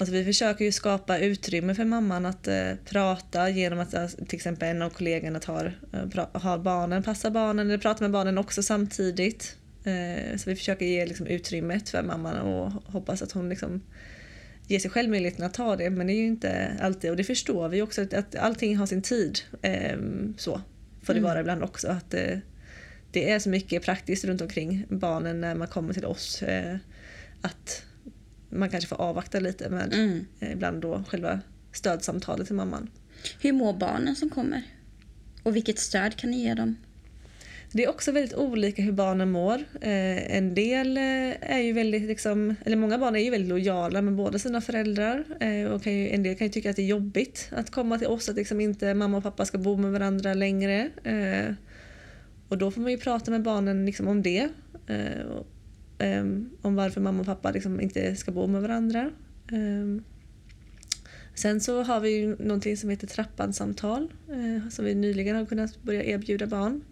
[0.00, 4.36] Alltså vi försöker ju skapa utrymme för mamman att eh, prata genom att eh, till
[4.36, 8.62] exempel en av kollegorna tar, eh, har barnen, passar barnen eller pratar med barnen också
[8.62, 9.56] samtidigt.
[9.84, 13.82] Eh, så vi försöker ge liksom, utrymmet för mamman och hoppas att hon liksom
[14.66, 15.90] ger sig själv möjligheten att ta det.
[15.90, 19.02] Men det är ju inte alltid, och det förstår vi också, att, allting har sin
[19.02, 19.38] tid.
[19.62, 19.98] Eh,
[20.36, 20.60] så
[21.02, 21.88] får det vara ibland också.
[21.88, 22.38] Att, eh,
[23.12, 26.42] det är så mycket praktiskt runt omkring barnen när man kommer till oss.
[26.42, 26.76] Eh,
[27.40, 27.82] att
[28.50, 30.26] man kanske får avvakta lite med Mm.
[30.40, 31.40] ibland då själva
[31.72, 32.90] stödsamtalet till mamman.
[33.40, 34.62] Hur mår barnen som kommer?
[35.42, 36.76] Och vilket stöd kan ni ge dem?
[37.76, 39.54] Det är också väldigt olika hur barnen mår.
[39.80, 44.02] Eh, en del eh, är ju väldigt, liksom, eller många barn är ju väldigt lojala
[44.02, 45.24] med båda sina föräldrar.
[45.40, 47.98] Eh, och kan ju, en del kan ju tycka att det är jobbigt att komma
[47.98, 50.90] till oss, att liksom inte mamma och pappa ska bo med varandra längre.
[51.04, 51.54] Eh,
[52.48, 54.48] och då får man ju prata med barnen liksom om det.
[54.86, 55.46] Eh, och,
[55.98, 59.10] ehm, om varför mamma och pappa liksom inte ska bo med varandra.
[59.52, 60.04] Ehm,
[61.34, 65.82] sen så har vi ju någonting som heter trappansamtal eh, som vi nyligen har kunnat
[65.82, 66.82] börja erbjuda barn.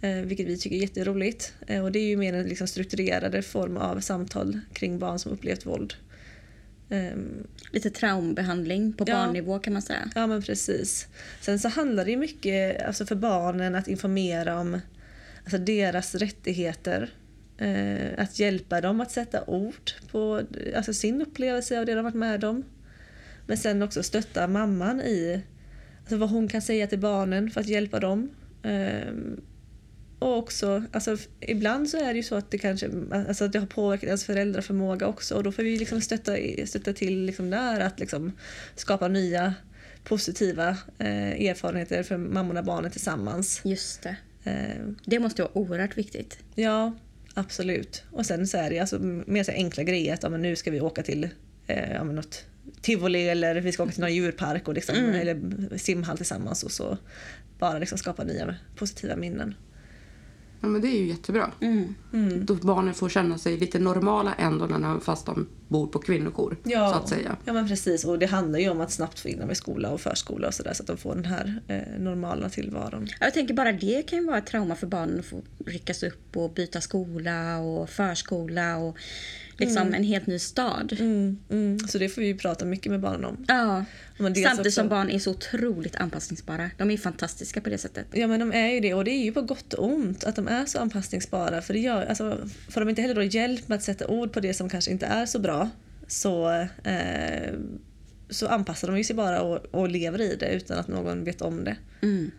[0.00, 1.54] Eh, vilket vi tycker är jätteroligt.
[1.66, 5.32] Eh, och det är ju mer en liksom, strukturerade form av samtal kring barn som
[5.32, 5.94] upplevt våld.
[6.90, 9.14] Ehm, Lite traumbehandling på Ja.
[9.14, 10.10] barnnivå kan man säga.
[10.14, 11.06] Ja men precis.
[11.40, 14.80] Sen så handlar det mycket alltså för barnen att informera om
[15.42, 17.10] alltså deras rättigheter.
[17.58, 20.42] Eh, att hjälpa dem att sätta ord på
[20.76, 22.64] alltså sin upplevelse av det de varit med om.
[23.46, 25.42] Men sen också stötta mamman i
[26.00, 28.30] alltså vad hon kan säga till barnen för att hjälpa dem.
[30.18, 33.58] Och också, alltså, ibland så är det ju så att det kanske alltså, att det
[33.58, 37.80] har påverkat ens föräldraförmåga också och då får vi liksom stötta, stötta till liksom där
[37.80, 38.32] att liksom
[38.76, 39.54] skapa nya
[40.04, 43.60] positiva eh, erfarenheter för mammorna och barnen tillsammans.
[43.64, 44.16] Just det.
[44.44, 46.38] Eh, Det måste vara oerhört viktigt.
[46.54, 46.92] ja,
[47.34, 48.02] absolut.
[48.10, 50.70] Och sen så är det alltså mer så enkla grejer att ja, men nu ska
[50.70, 51.28] vi åka till
[51.66, 52.44] eh, ja, något
[52.80, 55.40] tivoli eller vi ska åka till någon djurpark och liksom, eller
[55.78, 56.98] simhall tillsammans och så
[57.58, 59.54] bara liksom skapa nya positiva minnen.
[60.60, 61.50] Ja, men det är ju jättebra.
[61.60, 61.94] Mm.
[62.46, 66.56] Då barnen får känna sig lite normala ändå när, fast de bor på kvinnojour.
[66.64, 67.36] Ja, Så att säga.
[67.44, 68.04] ja men precis.
[68.04, 70.54] Och det handlar ju om att snabbt få in dem i skola och förskola och
[70.54, 73.08] sådär så att de får den här eh, normala tillvaron.
[73.20, 76.36] Jag tänker bara det kan ju vara ett trauma för barnen att få ryckas upp
[76.36, 78.96] och byta skola och förskola och
[79.58, 80.96] liksom en helt ny stad.
[81.00, 81.78] Mm, mm.
[81.78, 83.44] Så det får vi ju prata mycket med barnen om.
[83.48, 83.84] Ja.
[84.18, 86.70] Men Samtidigt också- som barn är så otroligt anpassningsbara.
[86.78, 88.06] De är fantastiska på det sättet.
[88.12, 90.36] Ja men de är ju det och det är ju på gott och ont att
[90.36, 92.38] de är så anpassningsbara för det gör, alltså,
[92.68, 95.06] får de inte heller då hjälp med att sätta ord på det som kanske inte
[95.06, 95.70] är så bra
[96.06, 96.50] så,
[96.84, 97.52] eh,
[98.30, 101.42] så anpassar de ju sig bara och, och lever i det utan att någon vet
[101.42, 101.76] om det.
[102.02, 102.30] Mm.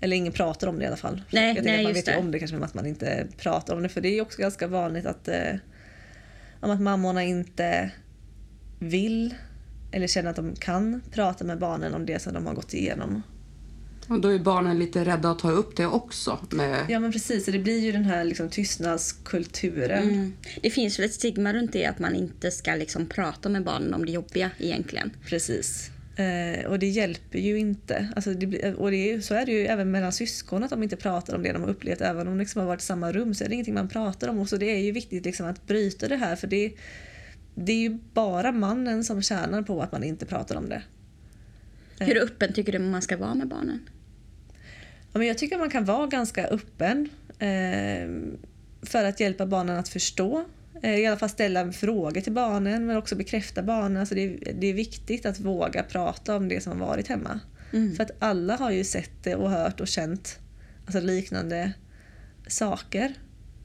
[0.00, 1.22] Eller ingen pratar om det i alla fall.
[1.32, 2.16] Nej, jag nej, att man vet det.
[2.16, 4.66] om det kanske men att man inte pratar om det för det är också ganska
[4.66, 5.52] vanligt att, eh,
[6.64, 7.90] om att mammorna inte
[8.78, 9.34] vill
[9.92, 13.22] eller känner att de kan prata med barnen om det som de har gått igenom.
[14.08, 16.38] Och då är barnen lite rädda att ta upp det också.
[16.50, 20.02] Med, Ja men precis, så det blir ju den här liksom, tystnadskulturen.
[20.02, 20.32] Mm.
[20.62, 23.94] Det finns väl ett stigma runt det att man inte ska liksom prata med barnen
[23.94, 25.10] om det jobbiga egentligen.
[25.26, 25.90] Precis.
[26.16, 28.08] Eh, och det hjälper ju inte.
[28.16, 30.82] Alltså det blir, och det är, så är det ju även mellan syskon att de
[30.82, 32.00] inte pratar om det de har upplevt.
[32.00, 34.28] Även om de liksom har varit i samma rum så är det ingenting man pratar
[34.28, 34.38] om.
[34.38, 36.72] Och så det är ju viktigt liksom att bryta det här för det,
[37.54, 40.82] det är ju bara mannen som tjänar på att man inte pratar om det.
[41.98, 43.88] Hur öppen tycker du man ska vara med barnen?
[45.12, 48.08] Ja, men jag tycker man kan vara ganska öppen eh,
[48.82, 50.44] för att hjälpa barnen att förstå.
[50.84, 53.96] Eh, I alla fall ställa frågor till barnen men också bekräfta barnen.
[53.96, 57.40] Alltså det, är, det är viktigt att våga prata om det som har varit hemma.
[57.72, 57.94] Mm.
[57.94, 60.38] För att alla har ju sett det och hört och känt
[60.86, 61.72] alltså liknande
[62.46, 63.14] saker.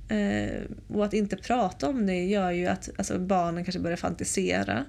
[0.09, 4.85] Eh, och att inte prata om det gör ju att alltså, barnen kanske börjar fantisera.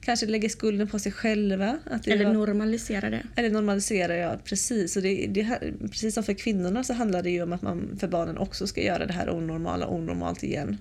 [0.00, 1.78] Kanske lägger skulden på sig själva.
[2.06, 3.22] Eller var- normalisera det?
[3.36, 4.96] eller normalisera, ja precis.
[4.96, 8.08] Och det, det, precis som för kvinnorna så handlar det ju om att man för
[8.08, 10.78] barnen också ska göra det här onormala onormalt igen.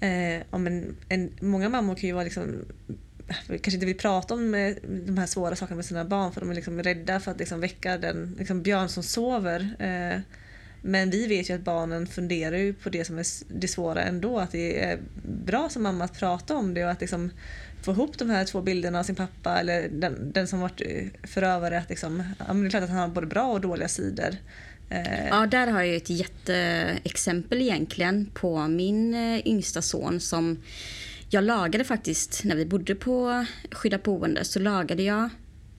[0.00, 2.64] Eh, om en, en, många mammor kan ju vara liksom
[3.28, 4.74] eh, kanske inte vill prata om eh,
[5.06, 7.60] de här svåra sakerna med sina barn för de är liksom rädda för att liksom
[7.60, 9.76] väcka den liksom björn som sover.
[9.78, 10.20] Eh,
[10.82, 14.38] men vi vet ju att barnen funderar ju på det som är det svåra ändå.
[14.38, 17.30] Att det är bra som mamma att prata om det och att liksom
[17.82, 21.28] få ihop de här två bilderna av sin pappa eller den, den som varit eh,
[21.28, 21.78] förövare.
[21.78, 24.36] Att liksom, ja, men det är klart att han har både bra och dåliga sidor.
[24.90, 30.62] Eh, ja, där har jag ett jätteexempel egentligen på min eh, yngsta son som
[31.28, 35.28] jag lagade faktiskt, när vi bodde på skyddat boende, så lagade jag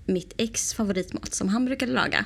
[0.05, 2.25] mitt ex favoritmat som han brukade laga.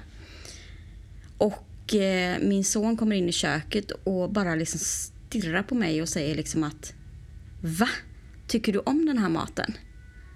[1.38, 6.10] Och eh, min son kommer in i köket och bara liksom stirrar på mig och
[6.10, 6.94] säger liksom att
[7.62, 7.90] Va?
[8.48, 9.74] Tycker du om den här maten?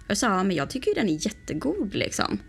[0.07, 2.39] Jag sa, ja men jag tycker ju den är jättegod liksom.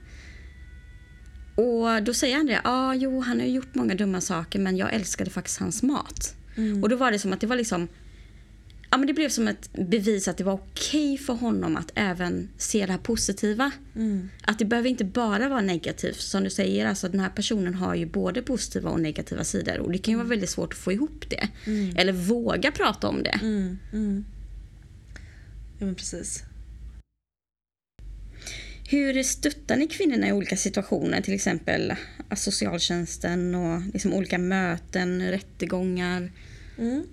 [1.61, 4.95] Och då säger han det, ah, jo han har gjort många dumma saker men jag
[4.95, 6.35] älskade faktiskt hans mat.
[6.57, 6.83] Mm.
[6.83, 7.89] Och då var det som att det var liksom
[8.93, 12.49] Ja, men det blev som ett bevis att det var okej för honom att även
[12.57, 13.71] se det här positiva.
[13.97, 14.29] Mm.
[14.43, 16.21] Att det behöver inte bara vara negativt.
[16.21, 19.79] Som du säger, alltså den här personen har ju både positiva och negativa sidor.
[19.79, 21.49] Och det kan ju vara väldigt svårt att få ihop det.
[21.67, 21.97] Mm.
[21.97, 23.39] Eller våga prata om det.
[23.43, 23.79] Mm.
[23.93, 24.25] mm.
[25.79, 26.45] Ja, men precis.
[28.91, 31.21] Hur stöttar ni kvinnorna i olika situationer?
[31.21, 31.95] Till exempel
[32.37, 36.33] socialtjänsten och liksom olika möten, rättegångar.
[36.79, 37.07] Mm.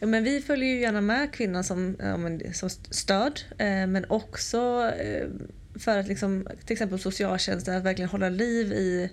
[0.00, 4.92] Ja, men vi följer ju gärna med kvinnan som, ja, som stöd eh, men också
[5.00, 5.26] eh,
[5.74, 9.10] för att liksom, till exempel socialtjänsten att verkligen hålla liv i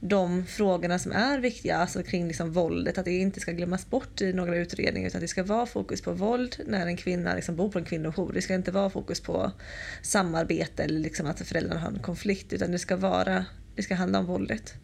[0.00, 4.20] de frågorna som är viktiga, alltså kring liksom våldet, att det inte ska glömmas bort
[4.20, 7.56] i några utredningar utan att det ska vara fokus på våld när en kvinna liksom
[7.56, 8.32] bor på en kvinnojour.
[8.32, 9.52] Det ska inte vara fokus på
[10.02, 13.44] samarbete eller liksom att föräldrarna har en konflikt utan det ska, vara,
[13.76, 14.74] det ska handla om våldet.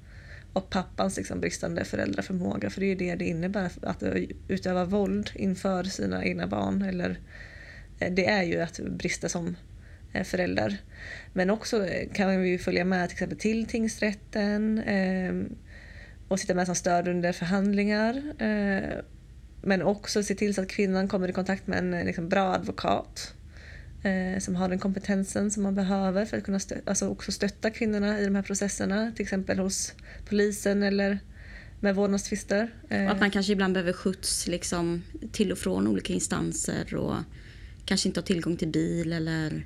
[0.52, 4.02] Och pappans liksom bristande föräldraförmåga för det är ju det det innebär att
[4.48, 6.82] utöva våld inför sina egna barn.
[6.82, 7.18] Eller,
[7.98, 9.56] eh, det är ju att brista som
[10.16, 10.76] Eh, förälder.
[11.32, 15.34] Men också eh, kan vi följa med till exempel till tingsrätten eh,
[16.28, 18.22] och sitta med som stöd under förhandlingar.
[18.38, 18.98] Eh,
[19.62, 22.54] men också se till så att kvinnan kommer i kontakt med en eh, liksom, bra
[22.54, 23.34] advokat
[24.02, 27.70] eh, som har den kompetensen som man behöver för att kunna stö alltså också stötta
[27.70, 29.12] kvinnorna i de här processerna.
[29.16, 29.94] Till exempel hos
[30.28, 31.18] polisen eller
[31.80, 32.74] med vårdnadstvister.
[32.88, 35.02] att man kanske ibland behöver skjuts liksom,
[35.32, 37.16] till och från olika instanser och
[37.86, 39.64] kanske inte har tillgång till bil eller...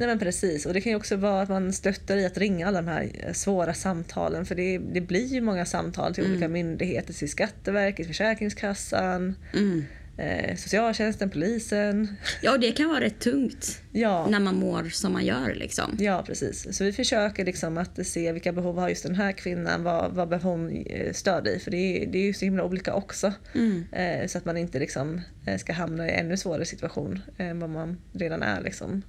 [0.00, 2.68] Nej men precis och det kan ju också vara att man stöttar i att ringa
[2.68, 6.36] alla de här eh, svåra samtalen för det, det blir ju många samtal till mm.
[6.36, 9.34] olika myndigheter, till Skatteverket, Försäkringskassan.
[9.54, 9.84] Mm
[10.20, 12.16] eh, socialtjänsten, polisen.
[12.42, 14.26] Ja, det kan vara rätt tungt ja.
[14.26, 15.54] när man mår som man gör.
[15.54, 15.96] Liksom.
[15.98, 16.76] Ja, precis.
[16.76, 20.28] Så vi försöker liksom att se vilka behov har just den här kvinnan, vad, vad
[20.28, 21.58] behöver hon eh, stöd i?
[21.58, 23.32] För det är, det är ju så himla olika också.
[23.54, 23.84] Mm.
[23.92, 27.70] Eh, så att man inte liksom, eh, ska hamna i ännu svårare situation än vad
[27.70, 28.60] man redan är.
[28.60, 29.02] Liksom.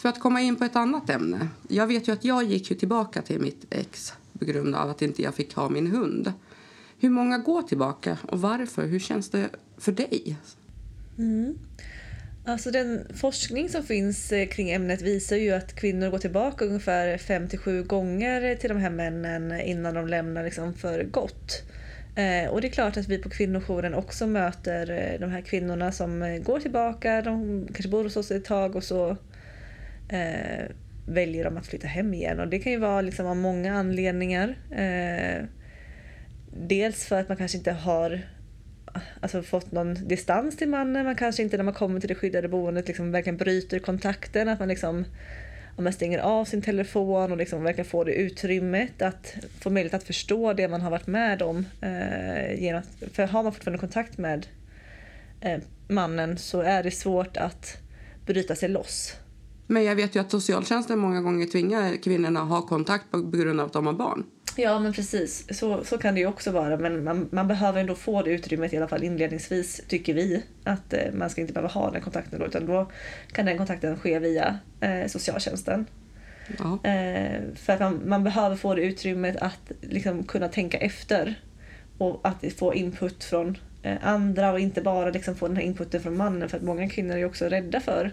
[0.00, 1.48] För att komma in på ett annat ämne.
[1.68, 5.02] Jag vet ju att jag gick ju tillbaka till mitt ex på grund av att
[5.02, 6.32] inte jag fick ha min hund.
[7.00, 8.86] Hur många går tillbaka och varför?
[8.86, 10.36] Hur känns det för dig?
[11.18, 11.58] Mm.
[12.44, 17.18] Alltså den forskning som finns eh, kring ämnet visar ju att kvinnor går tillbaka ungefär
[17.18, 21.62] 5-7 gånger till de här männen innan de lämnar liksom för gott.
[22.16, 25.92] Eh, och det är klart att vi på kvinnojouren också möter eh, de här kvinnorna
[25.92, 29.16] som går tillbaka, de kanske bor hos oss ett tag och så
[30.10, 30.64] eh,
[31.06, 32.40] väljer de att flytta hem igen.
[32.40, 34.56] Och det kan ju vara liksom av många anledningar.
[34.70, 35.44] Eh,
[36.52, 38.20] dels för att man kanske inte har
[39.20, 41.04] alltså, fått någon distans till mannen.
[41.04, 44.48] Man kanske inte när man kommer till det skyddade boendet liksom verkligen bryter kontakten.
[44.48, 45.04] Att man liksom
[45.76, 49.94] om man stänger av sin telefon och liksom verkar få det utrymmet att få möjlighet
[49.94, 51.66] att förstå det man har varit med om.
[51.80, 54.46] Eh, genom att, för har man fortfarande kontakt med
[55.40, 57.76] eh, mannen så är det svårt att
[58.26, 59.19] bryta sig loss.
[59.70, 63.60] Men jag vet ju att socialtjänsten många gånger tvingar kvinnorna att ha kontakt på grund
[63.60, 64.24] av att de har barn.
[64.56, 66.76] Ja men precis, så, så kan det ju också vara.
[66.76, 70.42] Men man, man behöver ändå få det utrymmet i alla fall inledningsvis tycker vi.
[70.64, 72.90] Att eh, man ska inte behöva ha den kontakten då utan då
[73.32, 75.86] kan den kontakten ske via eh, socialtjänsten.
[76.58, 76.90] Ja.
[76.90, 81.40] Eh, för att man, man, behöver få det utrymmet att liksom, kunna tänka efter.
[81.98, 86.00] Och att få input från eh, andra och inte bara liksom, få den här inputen
[86.00, 86.48] från mannen.
[86.48, 88.12] För att många kvinnor är också rädda för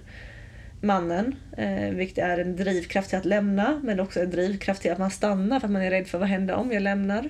[0.82, 1.36] mannen.
[1.58, 5.12] Eh, vilket är en drivkraft till att lämna men också en drivkraft till att man
[5.12, 7.30] stannar för att man är rädd för vad händer om jag lämnar.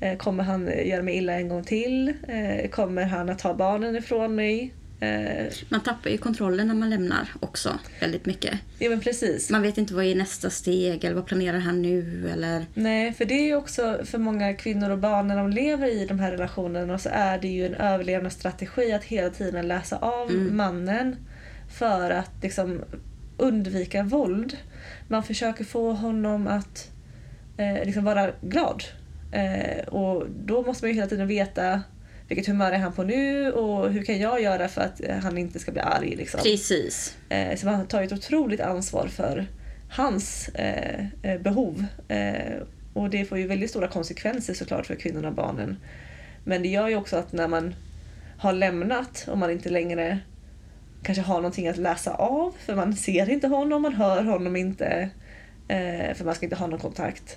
[0.00, 2.14] Eh, kommer han göra mig illa en gång till?
[2.28, 4.74] Eh, kommer han att ta barnen ifrån mig?
[5.00, 8.54] Eh, man tappar ju kontrollen när man lämnar också väldigt mycket.
[8.78, 9.50] Ja men precis.
[9.50, 12.66] Man vet inte vad är nästa steg eller vad planerar han nu eller...
[12.74, 16.06] Nej för det är ju också för många kvinnor och barn när de lever i
[16.06, 20.56] de här relationerna så är det ju en överlevnadsstrategi att hela tiden läsa av mm.
[20.56, 21.16] mannen
[21.78, 22.84] för att liksom
[23.36, 24.56] undvika våld.
[25.08, 26.90] Man försöker få honom att
[27.56, 28.84] eh, liksom vara glad.
[29.32, 31.82] Eh, och då måste man ju hela tiden veta
[32.28, 35.58] vilket humör är han på nu och hur kan jag göra för att han inte
[35.58, 36.16] ska bli arg.
[36.16, 36.40] Liksom.
[36.42, 37.16] Precis.
[37.28, 39.46] Eh, så man tar ett otroligt ansvar för
[39.90, 41.84] hans eh, eh, behov.
[42.08, 42.54] Eh,
[42.94, 45.76] och det får ju väldigt stora konsekvenser såklart för kvinnorna och barnen.
[46.44, 47.74] Men det gör ju också att när man
[48.38, 50.18] har lämnat och man inte längre
[51.02, 55.10] kanske har någonting att läsa av för man ser inte honom, man hör honom inte
[55.68, 57.36] eh, för man ska inte ha någon kontakt.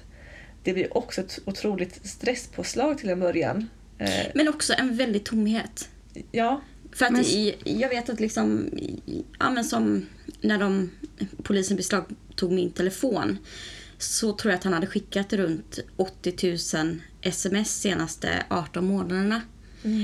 [0.64, 3.70] Det blir också ett otroligt stresspåslag till en början.
[3.98, 5.90] Eh, Men också en väldig tomhet.
[6.32, 6.62] ja,
[6.94, 10.06] För att Men- i, jag vet att liksom, i- ja men som
[10.42, 10.90] när de,
[11.44, 13.38] polisen beslagtog min telefon
[13.98, 16.48] så tror jag att han hade skickat runt 80
[16.78, 19.42] 000 sms senaste 18 månaderna.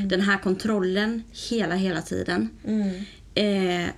[0.10, 2.50] Den här kontrollen hela, hela tiden.
[3.38, 3.90] Eh,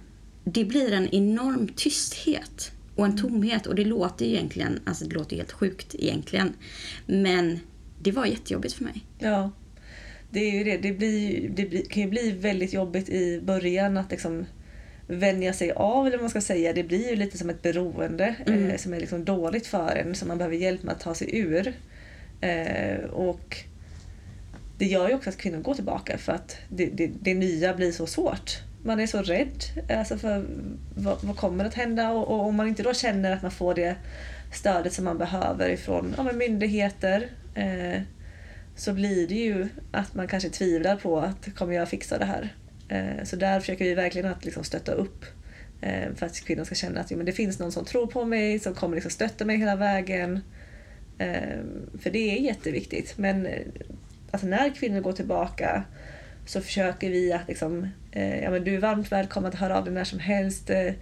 [0.43, 5.15] det blir en enorm tysthet och en tomhet och det låter ju egentligen, alltså det
[5.15, 6.53] låter helt sjukt egentligen.
[7.05, 7.59] Men
[8.01, 9.05] det var jättejobbigt för mig.
[9.19, 9.51] Ja,
[10.29, 10.77] det är ju det.
[10.77, 14.45] Det, blir, det kan ju bli väldigt jobbigt i början att liksom
[15.07, 16.73] vänja sig av, eller vad man ska säga.
[16.73, 20.27] Det blir ju lite som ett beroende eh, som är liksom dåligt för en, som
[20.27, 21.73] man behöver hjälp med att ta sig ur.
[22.41, 23.57] Eh, och
[24.77, 27.91] det gör ju också att kvinnor går tillbaka för att det, det, det nya blir
[27.91, 28.68] så svårt.
[28.89, 30.45] Man är så rädd alltså för
[30.95, 33.73] vad, vad kommer att hända och, och om man inte då känner att man får
[33.73, 33.95] det
[34.53, 38.01] stödet som man behöver ifrån ja, men myndigheter eh,
[38.75, 42.53] så blir det ju att man kanske tvivlar på att kommer jag fixa det här?
[42.87, 45.25] Eh, så där försöker vi verkligen att liksom stötta upp
[45.81, 48.25] eh, för att kvinnan ska känna att jo, men det finns någon som tror på
[48.25, 50.39] mig, som kommer liksom stötta mig hela vägen.
[51.17, 51.59] Eh,
[51.99, 53.17] för det är jätteviktigt.
[53.17, 53.61] Men eh,
[54.31, 55.83] alltså när kvinnor går tillbaka
[56.50, 59.86] så försöker vi att liksom, eh, ja, men du är varmt välkommen att höra av
[59.86, 60.70] dig när som helst.
[60.70, 60.93] Eh,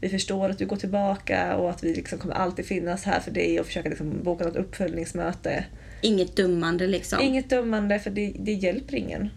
[0.00, 3.30] vi förstår att du går tillbaka och att vi liksom kommer alltid finnas här för
[3.30, 5.64] dig och försöka liksom boka något uppföljningsmöte.
[6.00, 7.20] Inget dummande liksom.
[7.20, 9.28] Inget dömande för det, det hjälper ingen.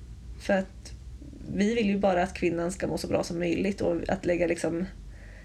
[0.42, 0.94] För att
[1.56, 4.48] vi vill ju bara att kvinnan ska må så bra som möjligt och att lägga
[4.48, 4.86] liksom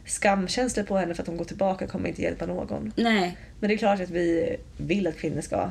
[0.07, 2.93] skamkänslor på henne för att hon går tillbaka kommer inte hjälpa någon.
[2.97, 5.71] Nej, Men det är klart att vi vill att kvinnor ska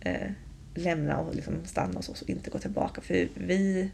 [0.00, 0.30] eh,
[0.74, 3.00] lämna och liksom stanna och så, så inte gå tillbaka.
[3.00, 3.90] För vi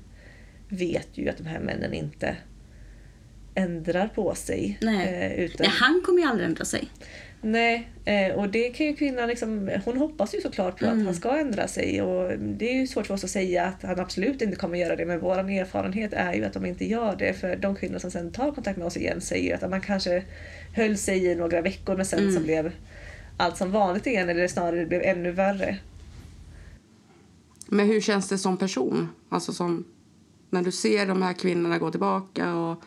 [0.69, 2.37] vet ju att de här männen inte
[3.55, 4.79] ändrar på sig.
[4.81, 5.09] Nej.
[5.09, 6.89] Eh, utan, Nej han kommer ju aldrig ändra sig.
[7.41, 11.15] Nej, eh, och det kan ju kvinnan liksom, hon hoppas ju såklart på att han
[11.15, 14.43] ska ändra sig och det är ju svårt för oss att säga att han absolut
[14.43, 17.57] inte kommer göra det men vår erfarenhet är ju att de inte gör det för
[17.57, 20.23] de kvinnor som sen tar kontakt med oss igen säger att man kanske
[20.75, 22.73] höll sig i några veckor men sen så blev
[23.37, 25.77] allt som vanligt igen eller snarare det blev ännu värre.
[27.69, 29.09] Men hur känns det som person?
[29.29, 29.85] Alltså som
[30.51, 32.83] när du ser de här kvinnorna gå tillbaka och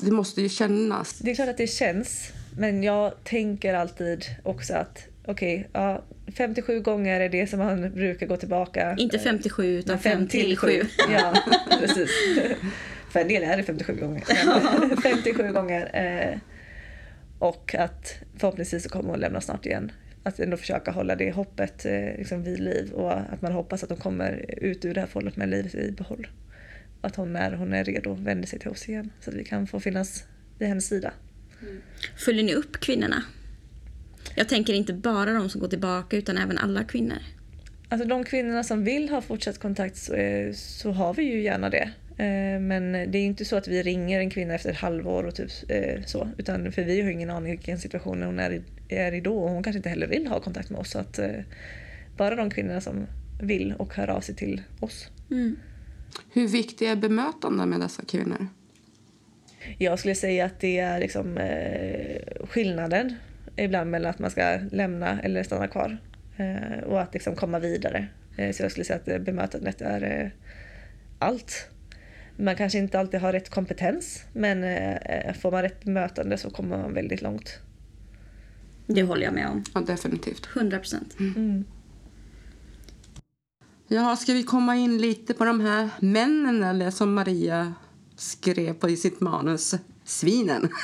[0.00, 1.18] det måste ju kännas.
[1.18, 6.02] Det är klart att det känns men jag tänker alltid också att okej, ja,
[6.36, 8.96] 57 gånger är det som man brukar gå tillbaka.
[8.98, 10.82] Inte 57 utan Men 5 till 7.
[11.10, 11.34] Ja,
[11.80, 12.10] precis.
[13.10, 14.24] För en del är det 57 gånger.
[14.88, 15.90] Men 57 gånger.
[15.94, 16.38] Eh,
[17.38, 19.92] och att förhoppningsvis så kommer hon lämna snart igen.
[20.22, 23.90] Att ändå försöka hålla det hoppet eh, liksom vid liv och att man hoppas att
[23.90, 26.26] hon kommer ut ur det här förhållandet med livet i behåll.
[27.00, 29.66] Att hon när hon är redo vänder sig till oss igen så att vi kan
[29.66, 30.24] få finnas
[30.58, 31.12] vid hennes sida.
[32.16, 33.22] Följer ni upp kvinnorna?
[34.34, 37.18] Jag tänker inte bara de som går tillbaka utan även alla kvinnor.
[37.88, 41.70] Alltså de kvinnorna som vill ha fortsatt kontakt så, eh, så har vi ju gärna
[41.70, 41.90] det.
[42.16, 45.34] Eh, Men det är inte så att vi ringer en kvinna efter ett halvår och
[45.34, 45.50] typ
[46.06, 46.28] så.
[46.38, 48.62] Utan för vi har ingen aning vilken situation hon är i,
[48.96, 50.90] är i då och hon kanske inte heller vill ha kontakt med oss.
[50.90, 51.40] Så att eh,
[52.16, 53.06] bara de kvinnorna som
[53.42, 55.10] vill och hör av sig till oss.
[56.32, 58.46] Hur viktigt är bemötande med dessa kvinnor?
[59.78, 63.14] Jag skulle säga att det är liksom eh, skillnaden
[63.56, 65.98] ibland mellan att man ska lämna eller stanna kvar.
[66.36, 68.06] Eh, och att liksom komma vidare.
[68.36, 70.28] Eh, så jag skulle säga att eh, bemötandet är eh,
[71.18, 71.68] allt.
[72.36, 76.78] Man kanske inte alltid har rätt kompetens men eh, får man rätt bemötande så kommer
[76.78, 77.60] man väldigt långt.
[78.86, 79.64] Det håller jag med om.
[79.74, 80.48] Ja, definitivt.
[80.56, 81.16] 100 procent.
[81.20, 81.64] Mm.
[83.88, 87.74] Ja, ska vi komma in lite på de här männen eller som Maria
[88.16, 89.74] skrev på i sitt manus,
[90.04, 90.68] svinen?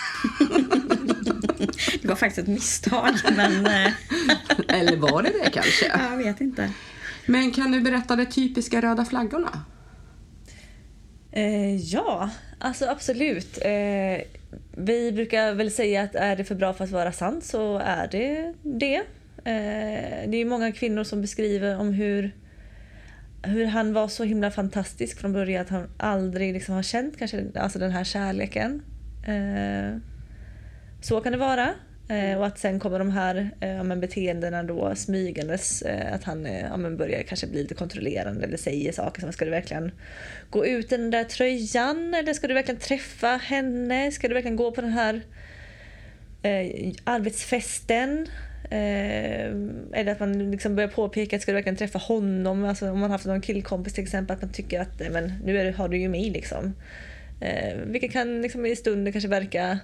[2.02, 3.92] Det var faktiskt ett misstag, men eh,
[4.68, 5.86] eller var det det kanske?
[6.10, 6.72] jag vet inte.
[7.26, 9.64] Men kan du berätta de typiska röda flaggorna?
[11.32, 13.58] Eh, ja, alltså absolut.
[13.62, 14.37] Eh,
[14.76, 18.08] vi brukar väl säga att är det för bra för att vara sant så är
[18.08, 18.96] det det.
[19.44, 22.34] Eh, det är många kvinnor som beskriver om hur,
[23.42, 27.46] hur han var så himla fantastisk från början att han aldrig liksom har känt kanske
[27.54, 28.82] alltså den här kärleken.
[29.26, 30.00] Eh,
[31.00, 31.74] så kan det vara.
[32.08, 35.82] Eh, och att sen kommer de här eh, ja, men beteendena då smygandes.
[35.82, 39.32] Eh, att han eh, ja, men börjar kanske bli lite kontrollerande eller säger saker som
[39.32, 39.92] ska du verkligen
[40.50, 42.14] gå ut i den där tröjan?
[42.14, 44.12] Eller ska du verkligen träffa henne?
[44.12, 45.20] Ska du verkligen gå på den här
[46.42, 48.26] eh, arbetsfesten?
[48.70, 49.46] Eh,
[49.92, 52.64] eller att man liksom börjar påpeka att ska du verkligen träffa honom?
[52.64, 55.72] Alltså om man haft någon killkompis till exempel, att man tycker att men, nu är
[55.72, 56.74] har du ju mig liksom.
[57.40, 59.78] Eh, vilket kan liksom, i stunden kanske verka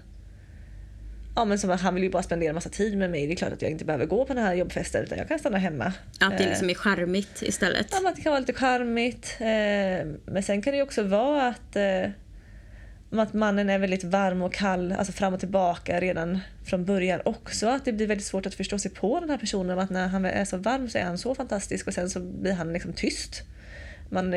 [1.37, 3.27] Ja men som att han vill ju bara spendera massa tid med mig.
[3.27, 5.39] Det är klart att jag inte behöver gå på den här jobbfesten utan jag kan
[5.39, 5.93] stanna hemma.
[6.21, 7.87] Att det Eh, liksom är charmigt istället.
[7.91, 9.37] Ja, att det kan vara lite charmigt.
[9.41, 9.47] Eh,
[10.27, 12.11] men sen kan det också vara att, eh,
[13.11, 17.69] att mannen är väldigt varm och kall, alltså fram och tillbaka redan från början också.
[17.69, 19.79] Att det blir väldigt svårt att förstå sig på den här personen.
[19.79, 22.53] Att när han är så varm så är han så fantastisk och sen så blir
[22.53, 23.43] han liksom tyst.
[24.09, 24.35] Man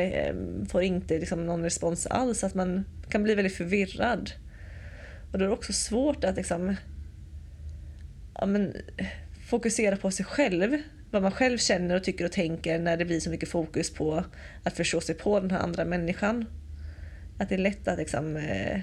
[0.70, 2.44] får inte liksom någon respons alls.
[2.44, 4.30] Att man kan bli väldigt förvirrad.
[5.32, 6.76] Och då är det också svårt att liksom,
[8.34, 8.76] ja, men,
[9.46, 10.78] fokusera på sig själv.
[11.10, 14.24] Vad man själv känner och tycker och tänker när det blir så mycket fokus på
[14.62, 16.44] att förstå sig på den här andra människan.
[17.38, 18.80] Att det är lätt att liksom, eh,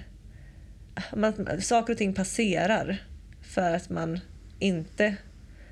[1.16, 3.04] man, saker och ting passerar
[3.42, 4.20] för att man
[4.60, 5.16] inte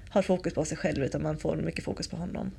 [0.10, 2.52] har fokus på sig själv utan man får mycket fokus på honom.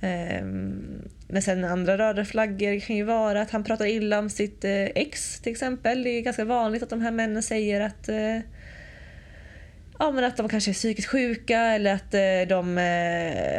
[0.00, 4.64] Ehm, Men sen andra röda flaggor kan ju vara att han pratar illa om sitt
[4.64, 6.02] eh, ex till exempel.
[6.02, 8.38] Det är ganska vanligt att de här männen säger att eh,
[10.00, 12.76] Ja, men att de kanske är psykiskt sjuka eller att eh, de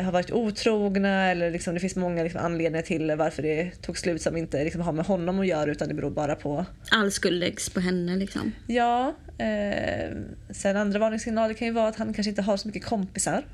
[0.03, 4.21] har varit otrogna eller liksom, det finns många liksom, anledningar till varför det tog slut
[4.21, 7.39] som inte liksom, har med honom att göra utan det beror bara på All skuld
[7.39, 8.51] läggs på henne liksom.
[8.67, 10.09] Ja, eh,
[10.49, 13.45] sen andra varningssignaler kan ju vara att han kanske inte har så mycket kompisar.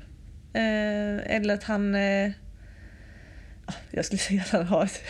[0.52, 1.94] Eh, eller att han...
[1.94, 2.30] Eh,
[3.90, 5.02] jag skulle säga att han har ett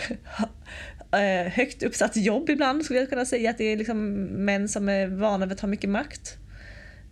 [1.13, 2.85] eh, högt uppsatt jobb ibland.
[2.85, 5.69] Skulle jag kunna säga att det är liksom män som är vana vid att ha
[5.69, 6.37] mycket makt.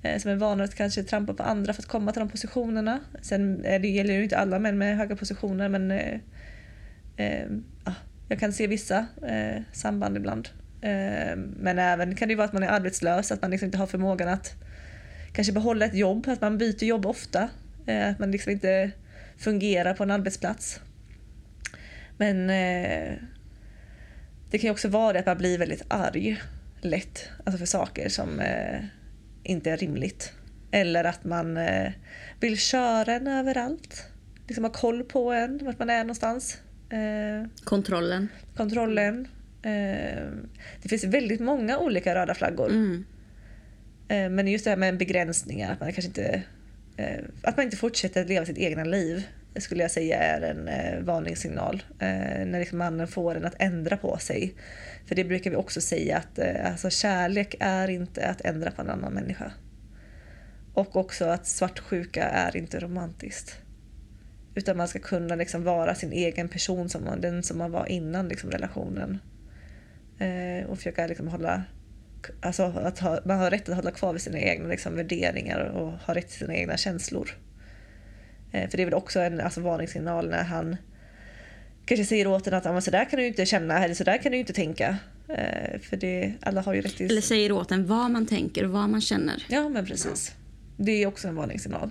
[0.03, 3.01] Eh, som är vana att kanske trampa på andra för att komma till de positionerna.
[3.22, 6.18] Sen är det gäller ju inte alla män med höga positioner men eh,
[7.16, 7.47] eh,
[8.28, 10.49] jag kan se vissa eh, samband ibland.
[10.80, 13.86] Eh, men även kan det vara att man är arbetslös, att man liksom inte har
[13.86, 14.55] förmågan att
[15.32, 17.49] kanske behålla ett jobb, att man byter jobb ofta.
[17.86, 18.90] Eh, att man liksom inte
[19.36, 20.80] fungerar på en arbetsplats.
[22.16, 23.12] Men eh,
[24.50, 26.42] det kan ju också vara det att man blir väldigt arg
[26.80, 28.84] lätt, alltså för saker som eh,
[29.42, 30.32] inte är rimligt.
[30.70, 31.92] Eller att man eh,
[32.40, 34.04] vill köra en överallt.
[34.46, 36.58] Liksom ha koll på en, vart man är någonstans.
[36.90, 38.28] Eh, Kontrollen.
[38.56, 39.28] kontrollen.
[39.62, 40.26] Eh,
[40.82, 42.70] det finns väldigt många olika röda flaggor.
[42.70, 43.04] Mm.
[44.08, 46.42] Eh, men just det här med begränsningar, att man kanske inte,
[46.97, 49.26] Eh, att man inte fortsätter att leva sitt egna liv
[49.57, 51.82] skulle jag säga är en eh, varningssignal.
[51.99, 54.55] Eh, när liksom mannen får en att ändra på sig.
[55.07, 58.82] För det brukar vi också säga att eh, alltså kärlek är inte att ändra på
[58.82, 59.53] en annan människa.
[60.74, 63.59] Och också att svartsjuka är inte romantiskt.
[64.55, 67.86] Utan man ska kunna liksom vara sin egen person, som man, den som man var
[67.86, 69.18] innan liksom relationen.
[70.18, 71.64] Eh, och försöka liksom hålla
[72.40, 75.92] Alltså att ha, man har rätt att hålla kvar vid sina egna liksom, värderingar och
[75.92, 77.30] ha rätt till sina egna känslor.
[78.52, 80.76] Eh, för det är väl också en alltså, varningssignal när han
[81.86, 84.18] kanske säger åt en att ah, så där kan du inte känna eller så där
[84.18, 84.96] kan du inte tänka.
[85.28, 87.10] Eh, för det, alla har ju rätt till...
[87.10, 89.46] Eller säger åt en vad man tänker och vad man känner.
[89.48, 90.32] Ja men precis.
[90.76, 91.90] Det är också en varningssignal.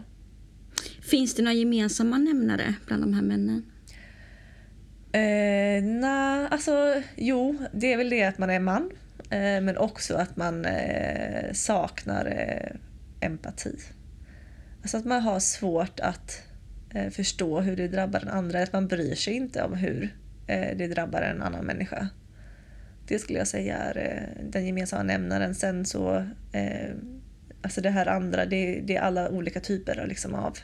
[1.02, 3.64] Finns det några gemensamma nämnare bland de här männen?
[5.12, 8.90] Eh, Nej, alltså jo, det är väl det att man är man.
[9.34, 12.76] Eh, men också att man eh, saknar eh,
[13.28, 13.76] empati.
[14.82, 16.42] Alltså att man har svårt att
[17.12, 18.64] förstå hur det drabbar den andra.
[18.64, 20.16] Att man bryr sig inte om hur
[20.48, 22.10] det drabbar en annan människa.
[23.08, 25.56] Det skulle jag säga är den gemensamma nämnaren.
[25.56, 26.28] Sen så,
[27.62, 30.58] alltså det här andra, det, det är alla olika typer liksom, av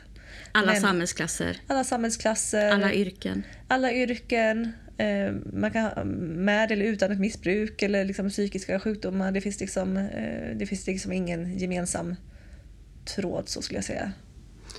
[0.52, 3.42] Alla Men- samhällsklasser, alla samhällsklasser, alla yrken.
[3.68, 4.72] alla yrken,
[5.52, 6.08] man kan
[6.44, 9.32] med eller utan ett missbruk eller liksom psykiska sjukdomar.
[9.32, 12.14] Det finns liksom, eh, det finns liksom ingen gemensam
[13.04, 14.12] tråd så skulle jag säga.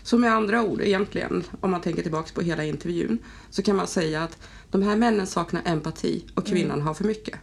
[0.04, 3.18] Så med andra ord egentligen, om man tänker tillbaka på hela intervjun,
[3.50, 4.38] så kan man säga att
[4.72, 7.36] de här männen saknar empati och kvinnan har för mycket.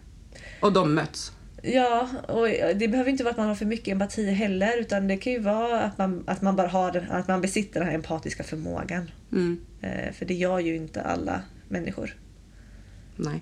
[0.61, 1.33] Och de möts.
[1.63, 2.49] Ja, och
[2.79, 5.39] det behöver inte vara att man har för mycket empati heller utan det kan ju
[5.39, 9.11] vara att man, att man bara har den, att man besitter den här empatiska förmågan.
[9.33, 12.17] Mm, Eh, för det gör ju inte alla människor.
[13.19, 13.41] Nej.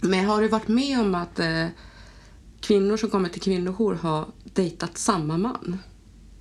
[0.00, 1.66] Men har du varit med om att eh,
[2.60, 5.78] kvinnor som kommer till kvinnojour har dejtat samma man?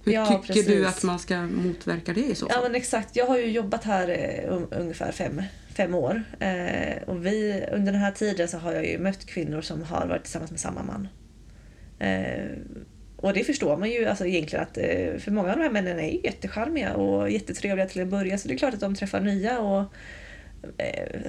[0.04, 0.66] Hur Ja, tycker precis.
[0.68, 2.56] du att man ska motverka det i så fall?
[2.58, 5.42] Ja men exakt, jag har ju jobbat här eh, un- ungefär fem,
[5.76, 6.24] fem år.
[6.40, 10.08] Eh, och vi, under den här tiden så har jag ju mött kvinnor som har
[10.08, 11.08] varit tillsammans med samma man.
[12.00, 12.46] Eh,
[13.18, 16.00] och det förstår man ju alltså egentligen att eh, för många av de här männen
[16.00, 19.20] är ju jättecharmiga och jättetrevliga till en början så det är klart att de träffar
[19.20, 19.84] nya och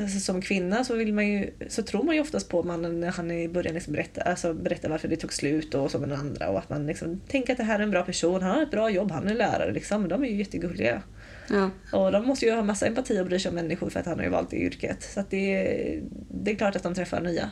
[0.01, 3.11] alltså som kvinna så, vill man ju, så tror man ju oftast på mannen när
[3.11, 6.49] han i början liksom berättar, alltså berättar varför det tog slut och som den andra
[6.49, 8.71] och att man liksom tänker att det här är en bra person, han har ett
[8.71, 10.09] bra jobb, han är lärare liksom.
[10.09, 11.03] De är ju jättegulliga.
[11.51, 11.71] Ja.
[11.93, 14.19] Och de måste ju ha massa empati och bry sig om människor för att han
[14.19, 15.03] har ju valt det yrket.
[15.03, 16.01] Så att det,
[16.31, 17.51] det är klart att de träffar nya.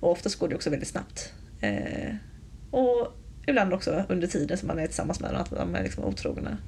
[0.00, 1.32] Och oftast går det också väldigt snabbt.
[1.60, 2.14] Eh,
[2.70, 3.12] och
[3.46, 6.58] ibland också under tiden som man är tillsammans med dem, att de är liksom otrogna.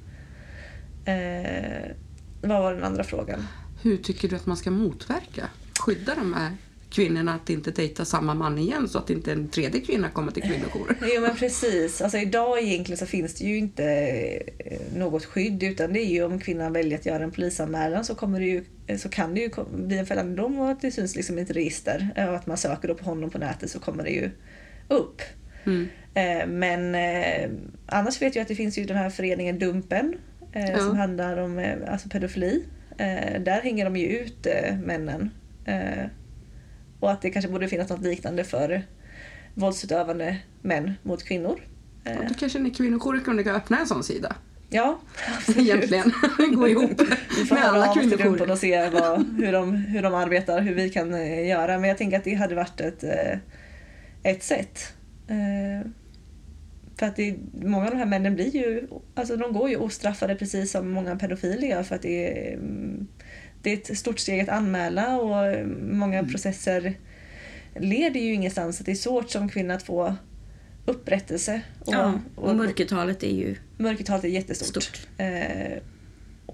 [1.05, 1.91] Eh,
[2.41, 3.47] vad var den andra frågan?
[3.81, 5.49] Hur tycker du att man ska motverka,
[5.79, 6.51] skydda de här
[6.89, 10.43] kvinnorna att inte dejta samma man igen så att inte en tredje kvinna kommer till
[10.43, 10.97] kvinnojourer?
[11.15, 12.01] Jo men precis.
[12.01, 13.83] Alltså idag egentligen så finns det ju inte
[14.57, 18.15] eh, något skydd utan det är ju om kvinnan väljer att göra en polisanmälan så,
[18.15, 18.63] kommer det ju,
[18.97, 21.51] så kan det ju bli en fällande dom och att det syns liksom i ett
[21.51, 22.09] register.
[22.15, 24.29] Och att man söker då på honom på nätet så kommer det ju
[24.87, 25.21] upp.
[25.65, 25.87] Mm.
[26.13, 27.49] Eh, Men eh,
[27.85, 30.15] annars vet jag att det finns ju den här föreningen Dumpen
[30.51, 30.77] eh, Ja.
[30.77, 32.63] som handlar om eh, alltså pedofili.
[32.97, 35.29] Eh, Där hänger de ju ut eh, männen.
[35.65, 36.05] Eh,
[36.99, 38.81] Och att det kanske borde finnas något liknande för
[39.53, 41.59] våldsutövande män mot kvinnor.
[42.03, 44.35] Ja, Eh, då kanske ni kvinnojourer kunde öppna en sån sida.
[44.69, 44.99] Ja,
[45.37, 45.59] absolut.
[45.61, 46.11] Egentligen.
[46.55, 47.01] Gå ihop
[47.37, 48.51] Vi får med alla kvinnojourer.
[48.51, 51.79] och se vad, hur, de, hur de arbetar, hur vi kan eh, göra.
[51.79, 53.39] Men jag tänker att det hade varit ett, eh,
[54.23, 54.93] ett sätt.
[56.99, 60.35] För att det, många av de här männen blir ju, alltså de går ju ostraffade
[60.35, 63.07] precis som många pedofiler gör för att det är, mm,
[63.61, 66.31] det är ett stort steg att anmäla och många Mm.
[66.31, 66.93] processer
[67.75, 68.79] leder ju ingenstans.
[68.79, 70.15] Att det är svårt som kvinna att få
[70.85, 71.61] upprättelse.
[71.79, 74.83] Och, Ja, och mörkertalet är ju mörkertalet är jättestort.
[74.83, 75.07] stort.
[75.17, 75.77] Eh,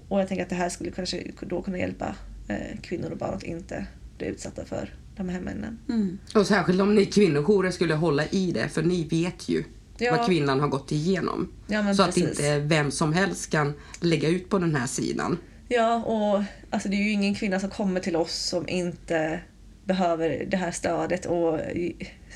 [0.08, 2.16] och jag tänker att det här skulle kanske då kunna hjälpa
[2.48, 3.86] eh, kvinnor och barn att inte
[4.18, 5.78] bli utsatta för de här männen.
[5.88, 6.18] Mm.
[6.34, 9.64] Och särskilt om ni kvinnojourer skulle hålla i det, för ni vet ju
[9.98, 10.16] Ja.
[10.16, 11.52] vad kvinnan har gått igenom.
[11.66, 12.24] Ja, så precis.
[12.24, 15.38] att inte vem som helst kan lägga ut på den här sidan.
[15.68, 19.40] Ja, och alltså, det är ju ingen kvinna som kommer till oss som inte
[19.84, 21.26] behöver det här stödet.
[21.26, 21.60] Och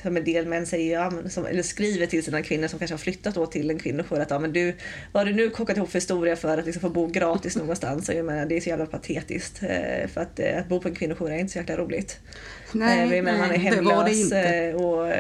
[0.03, 2.93] som en del män säger, ja, men som, eller skriver till sina kvinnor som kanske
[2.95, 4.75] har flyttat då till en kvinnojour att ja, men du,
[5.13, 8.09] vad har du nu kokat ihop för historia för att liksom få bo gratis någonstans?
[8.09, 9.63] Och jag menar, det är så jävla patetiskt.
[9.63, 12.21] Eh, för att, eh, att bo på en kvinnojour är inte så jäkla roligt.
[12.73, 14.75] Nej, Eh, men man är det var det hemlös inte.
[14.75, 15.13] och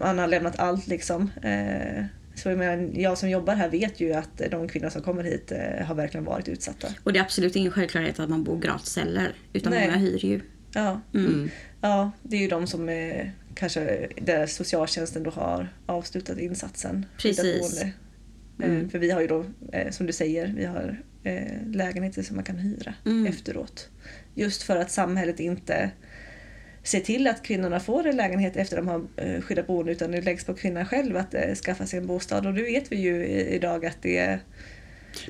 [0.00, 1.30] man har lämnat allt liksom.
[1.42, 5.24] Eh, Så jag, menar, jag som jobbar här vet ju att de kvinnor som kommer
[5.24, 6.88] hit eh, har verkligen varit utsatta.
[7.04, 9.32] Och det är absolut ingen självklarhet att man bor gratis heller.
[9.52, 9.86] Utan Nej.
[9.86, 10.40] många hyr ju.
[10.74, 11.50] Ja, Mm.
[11.80, 17.06] ja det är ju de som eh, kanske där socialtjänsten då har avslutat insatsen.
[17.18, 17.84] Precis.
[18.62, 18.90] Mm.
[18.90, 19.44] För vi har ju då,
[19.90, 21.00] som du säger, vi har
[21.66, 23.26] lägenheter som man kan hyra Mm.
[23.26, 23.88] efteråt.
[24.34, 25.90] Just för att samhället inte
[26.82, 30.20] ser till att kvinnorna får en lägenhet efter de har eh, skyddat boende utan det
[30.20, 32.46] läggs på kvinnan själv att eh, skaffa sig en bostad.
[32.46, 34.40] Och det vet vi ju idag att det är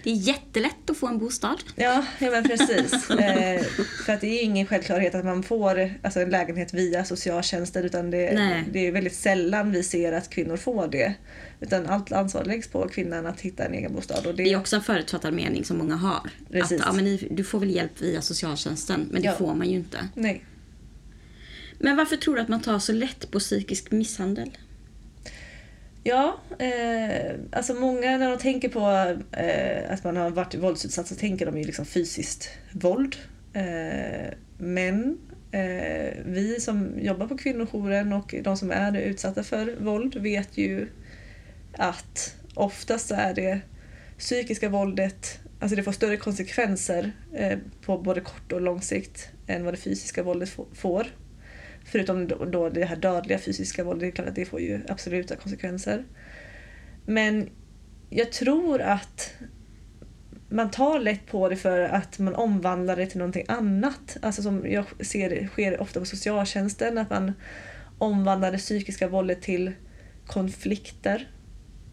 [0.04, 1.62] Det är jättelätt att få en bostad.
[1.76, 3.10] Ja, ja men precis.
[3.10, 3.62] eh,
[4.06, 8.10] för att det är ingen självklarhet att man får alltså, en lägenhet via socialtjänsten utan
[8.10, 8.64] det, Nej.
[8.72, 11.14] det är väldigt sällan vi ser att kvinnor får det.
[11.60, 14.26] Utan allt ansvar läggs på kvinnan att hitta en egen bostad.
[14.26, 16.30] Och det, Det är också en förutfattad mening som många har.
[16.50, 16.80] Precis.
[16.80, 19.34] Att ja, men du får väl hjälp via socialtjänsten, men det Ja.
[19.34, 19.98] får man ju inte.
[20.14, 20.44] Nej.
[21.82, 24.50] Men varför tror du att man tar så lätt på psykisk misshandel?
[26.02, 28.80] Ja, eh, alltså många när de tänker på
[29.36, 33.16] eh, att man har varit våldsutsatt så tänker de ju liksom fysiskt våld.
[33.52, 35.18] Eh, men
[35.52, 40.88] eh, vi som jobbar på kvinnojouren och de som är utsatta för våld vet ju
[41.72, 43.60] att oftast så är det
[44.18, 49.64] psykiska våldet, alltså det får större konsekvenser eh, på både kort och lång sikt än
[49.64, 51.06] vad det fysiska våldet får.
[51.92, 54.80] Förutom då, då det här dödliga fysiska våldet, det är klart att det får ju
[54.88, 56.04] absoluta konsekvenser.
[57.06, 57.50] Men
[58.10, 59.34] jag tror att
[60.48, 64.16] man tar lätt på det för att man omvandlar det till någonting annat.
[64.22, 67.32] Alltså som jag ser det sker ofta på socialtjänsten, att man
[67.98, 69.72] omvandlar det psykiska våldet till
[70.26, 71.28] konflikter.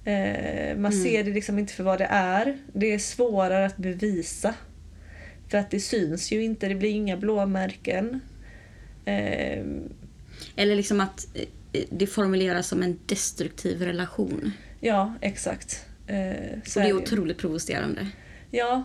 [0.06, 1.04] Eh, man Mm.
[1.04, 2.58] ser det liksom inte för vad det är.
[2.74, 4.54] Det är svårare att bevisa.
[5.48, 8.20] För att det syns ju inte, det blir inga blåmärken.
[9.08, 9.66] Eh,
[10.56, 14.52] Eller liksom att eh, det formuleras som en destruktiv relation.
[14.80, 15.86] ja, exakt.
[16.08, 18.08] Eh, så Och det är otroligt provocerande.
[18.52, 18.84] Ja,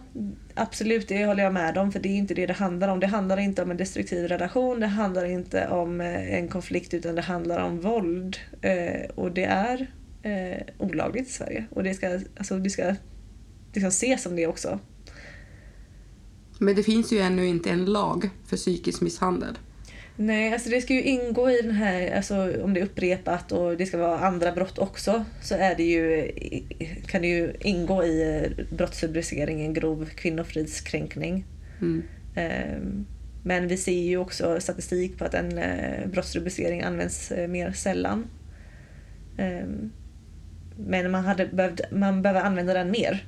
[0.54, 1.92] absolut, det håller jag med om.
[1.92, 3.00] För det är inte det det handlar om.
[3.00, 7.14] Det handlar inte om en destruktiv relation, det handlar inte om eh, en konflikt utan
[7.14, 8.36] det handlar om våld.
[8.60, 9.92] Eh, och det är
[10.22, 11.66] eh, olagligt i Sverige.
[11.70, 12.94] Och det ska, alltså, det ska
[13.72, 14.78] liksom ses som det också.
[16.58, 19.58] Men det finns ju ännu inte en lag för psykisk misshandel.
[20.26, 23.76] Nej, alltså det ska ju ingå i den här, alltså om det är upprepat och
[23.76, 26.30] det ska vara andra brott också, så är det ju,
[27.06, 31.44] kan det ju ingå i brottsrubriceringen grov kvinnofridskränkning.
[31.80, 32.02] Mm.
[32.34, 33.06] Ehm,
[33.44, 38.24] Men vi ser ju också statistik på att en eh, brottsrubricering används eh, mer sällan.
[39.38, 39.92] Ehm,
[40.76, 43.26] Men man, hade behövt, man behöver använda den mer,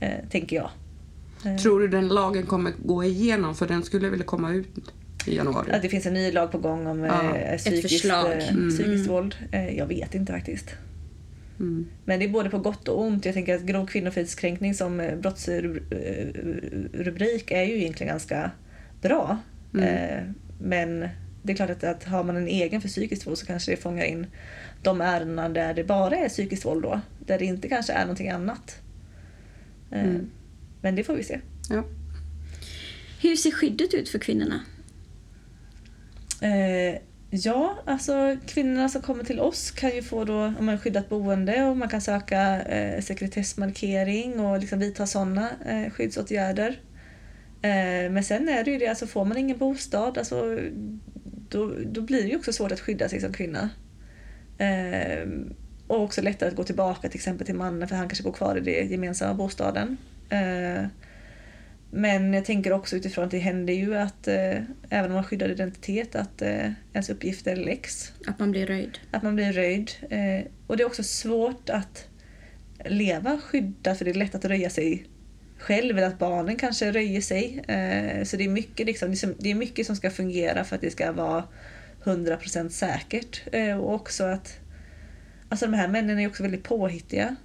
[0.00, 0.70] eh, tänker jag.
[1.46, 3.54] Eh, Tror du den lagen kommer gå igenom?
[3.54, 4.68] För den skulle väl komma ut
[5.26, 5.72] i januari?
[5.72, 8.32] Att det finns en ny lag på gång om Ja, eh, ett psykiskt, förslag.
[8.32, 8.70] eh, Mm.
[8.70, 9.34] psykiskt våld.
[9.52, 10.70] Eh, jag vet inte faktiskt.
[11.60, 11.86] Mm.
[12.04, 13.24] Men det är både på gott och ont.
[13.24, 18.50] Jag tänker att grov kvinnofridskränkning som eh, brottsrubrik är ju egentligen ganska
[19.02, 19.38] bra.
[19.74, 19.86] Mm.
[19.88, 20.22] Eh,
[20.60, 21.08] Men
[21.42, 23.76] det är klart att, att har man en egen för psykiskt våld så kanske det
[23.76, 24.26] fångar in
[24.82, 27.00] de ärendena där det bara är psykiskt våld då.
[27.26, 28.80] Där det inte kanske är någonting annat.
[29.90, 30.30] Eh, Mm.
[30.80, 31.40] Men det får vi se.
[31.70, 31.84] Ja.
[33.20, 34.60] Hur ser skyddet ut för kvinnorna?
[36.42, 36.98] Eh,
[37.30, 41.64] ja, alltså kvinnorna som kommer till oss kan ju få då om man skyddat boende
[41.64, 46.80] och man kan söka eh, sekretessmarkering och liksom vidta sådana eh, skyddsåtgärder.
[47.62, 50.58] Eh, men sen är det ju det, alltså får man ingen bostad, alltså,
[51.48, 53.70] då, då blir det ju också svårt att skydda sig som kvinna.
[54.58, 55.28] Eh,
[55.86, 58.56] och också lättare att gå tillbaka till exempel till mannen för han kanske bor kvar
[58.56, 59.96] i den gemensamma bostaden.
[60.30, 60.86] Eh,
[61.92, 65.24] Eh, men jag tänker också utifrån att det händer ju att eh, även om man
[65.24, 68.12] skyddar identitet att eh, ens uppgifter läcks.
[68.26, 68.98] Att man blir röjd?
[69.10, 69.90] Att man blir röjd.
[70.10, 72.08] Eh, och det är också svårt att
[72.84, 75.06] leva skyddat för det är lätt att röja sig
[75.58, 77.62] själv eller att barnen kanske röjer sig.
[77.68, 80.90] Eh, så det är, mycket, liksom, det är mycket som ska fungera för att det
[80.90, 81.44] ska vara
[82.04, 83.42] 100% säkert.
[83.52, 84.58] Eh, och också att
[85.48, 87.36] alltså de här männen är också väldigt påhittiga.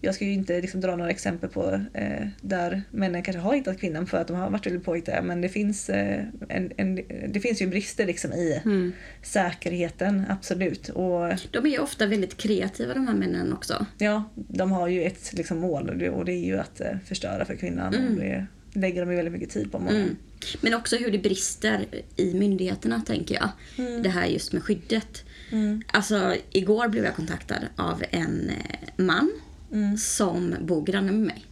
[0.00, 3.80] Jag ska ju inte liksom dra några exempel på eh, där männen kanske har hittat
[3.80, 6.94] kvinnan för att de har varit väldigt påhittiga men det finns, eh, en, en,
[7.28, 8.92] det finns ju brister liksom i Mm.
[9.22, 10.88] säkerheten, absolut.
[10.88, 13.86] Och De är ju ofta väldigt kreativa de här männen också.
[13.98, 16.98] ja, de har ju ett liksom, mål och det, och det är ju att eh,
[17.04, 17.94] förstöra för kvinnan.
[17.94, 18.14] Mm.
[18.14, 19.78] Och det lägger de ju väldigt mycket tid på.
[19.78, 19.96] Många.
[19.96, 20.16] Mm.
[20.60, 21.84] Men också hur det brister
[22.16, 23.48] i myndigheterna tänker jag.
[23.86, 24.02] Mm.
[24.02, 25.24] Det här just med skyddet.
[25.52, 25.82] Mm.
[25.86, 29.30] Alltså igår blev jag kontaktad av en eh, man
[29.72, 29.96] Mm.
[29.96, 31.44] som bor granne med mig.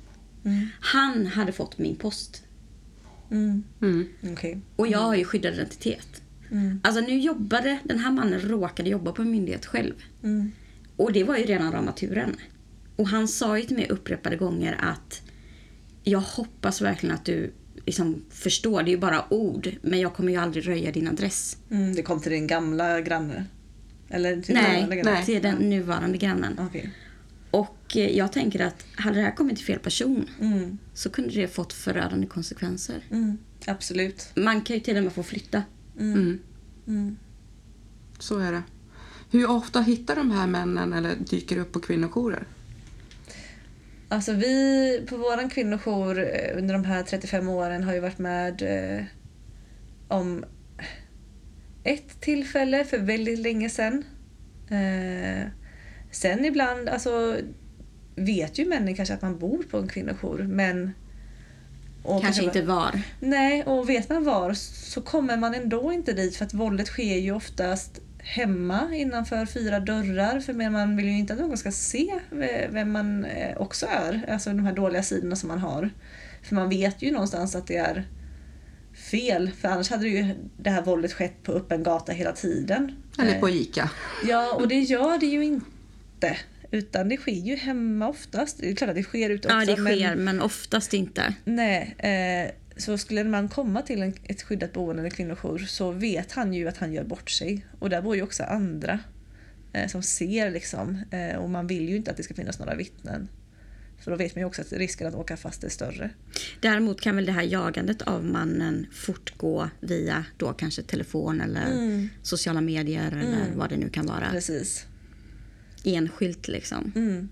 [0.44, 0.66] Mm.
[0.80, 2.42] Han hade fått min post.
[3.30, 3.64] Mm.
[3.82, 4.08] Mm.
[4.32, 4.60] Okej.
[4.76, 6.22] Och jag har ju skyddad identitet.
[6.50, 6.80] Mm.
[6.84, 9.94] Alltså nu jobbade, den här mannen råkade jobba på en myndighet själv.
[10.22, 10.52] Mm.
[10.96, 12.36] Och det var ju redan rama turen.
[12.96, 15.22] Och han sa ju till mig upprepade gånger att
[16.02, 17.52] jag hoppas verkligen att du
[17.86, 21.56] liksom förstår, det är ju bara ord, men jag kommer ju aldrig röja din adress.
[21.70, 21.94] Mm.
[21.94, 23.44] Det kom till din gamla granne?
[24.08, 25.24] Eller till Nej, nej.
[25.24, 26.58] till den nuvarande grannen.
[26.58, 26.90] Okej.
[27.94, 30.78] Och eh, jag tänker att hade det här kommit till fel person Mm.
[30.94, 33.00] så kunde det fått förödande konsekvenser.
[33.10, 33.38] Mm.
[33.66, 34.30] Absolut.
[34.34, 35.62] Man kan ju till och med få flytta.
[36.00, 36.38] Mm.
[36.86, 37.16] Mm.
[38.18, 38.62] Så är det.
[39.30, 42.46] Hur ofta hittar de här männen eller dyker upp på kvinnojourer?
[44.08, 48.62] Alltså vi på våran kvinnojour eh, under de här 35 åren har ju varit med
[48.62, 49.04] eh,
[50.08, 50.44] om
[51.84, 54.04] ett tillfälle för väldigt länge sedan.
[54.70, 55.48] Eh,
[56.10, 57.36] sen ibland, alltså
[58.16, 60.92] vet ju männen kanske att man bor på en kvinnojour men...
[62.02, 63.00] och Kanske inte var.
[63.20, 67.18] Nej, och vet man var så kommer man ändå inte dit för att våldet sker
[67.18, 72.14] ju oftast hemma innanför fyra dörrar för man vill ju inte att någon ska se
[72.30, 75.90] ve- vem man eh, också är, alltså de här dåliga sidorna som man har.
[76.42, 78.04] För man vet ju någonstans att det är
[78.94, 82.92] fel, för annars hade det ju det här våldet skett på öppen gata hela tiden.
[83.18, 83.90] Eller på Eh, ICA?
[84.24, 86.36] Ja, och det gör det ju inte.
[86.74, 88.58] Utan det sker ju hemma oftast.
[88.60, 89.58] Det är klart att det sker ute också.
[89.58, 91.34] Ja, det men- sker, men oftast inte.
[91.44, 92.50] Nej, eh,
[92.80, 96.68] så skulle man komma till en, ett skyddat boende eller kvinnojour så vet han ju
[96.68, 97.66] att han gör bort sig.
[97.78, 98.98] Och där bor ju också andra
[99.72, 101.02] eh, som ser liksom.
[101.10, 103.28] Eh, och man vill ju inte att det ska finnas några vittnen.
[104.00, 106.10] För då vet man ju också att risken att åka fast är större.
[106.60, 112.08] Däremot kan väl det här jagandet av mannen fortgå via då kanske telefon eller Mm.
[112.22, 114.30] sociala medier eller vad det nu kan vara.
[114.30, 114.86] Precis.
[115.84, 116.92] Enskilt liksom.
[116.96, 117.28] Mm.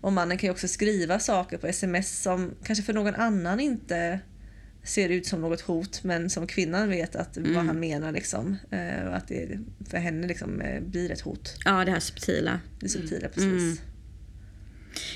[0.00, 4.20] Och mannen kan ju också skriva saker på sms som kanske för någon annan inte
[4.82, 8.56] ser ut som något hot men som kvinnan vet att vad han menar liksom.
[8.70, 9.58] Eh, och att det
[9.88, 11.56] för henne liksom eh, blir ett hot.
[11.64, 12.60] Ja, det här subtila.
[12.80, 13.44] Det subtila precis.
[13.44, 13.76] Mm.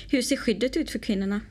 [0.09, 1.41] Hur ser skyddet ut för kvinnorna?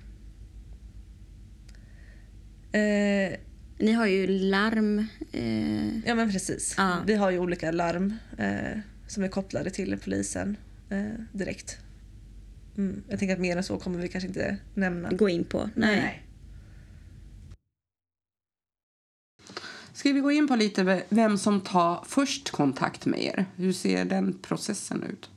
[2.73, 3.39] Eh,
[3.79, 5.07] Ni har ju larm.
[5.33, 6.75] Eh, ja men precis.
[6.79, 6.97] Ja.
[7.07, 8.79] Vi har ju olika larm eh,
[9.11, 10.57] som är kopplade till polisen
[10.91, 11.03] eh,
[11.33, 11.79] direkt.
[12.77, 13.03] Mm.
[13.09, 15.11] Jag tänker att mer än så kommer vi kanske inte nämna.
[15.11, 15.71] gå in på.
[15.75, 16.23] Nej.
[19.93, 23.47] Ska vi gå in på lite vem som tar först kontakt med er?
[23.57, 25.31] Hur ser den processen ut?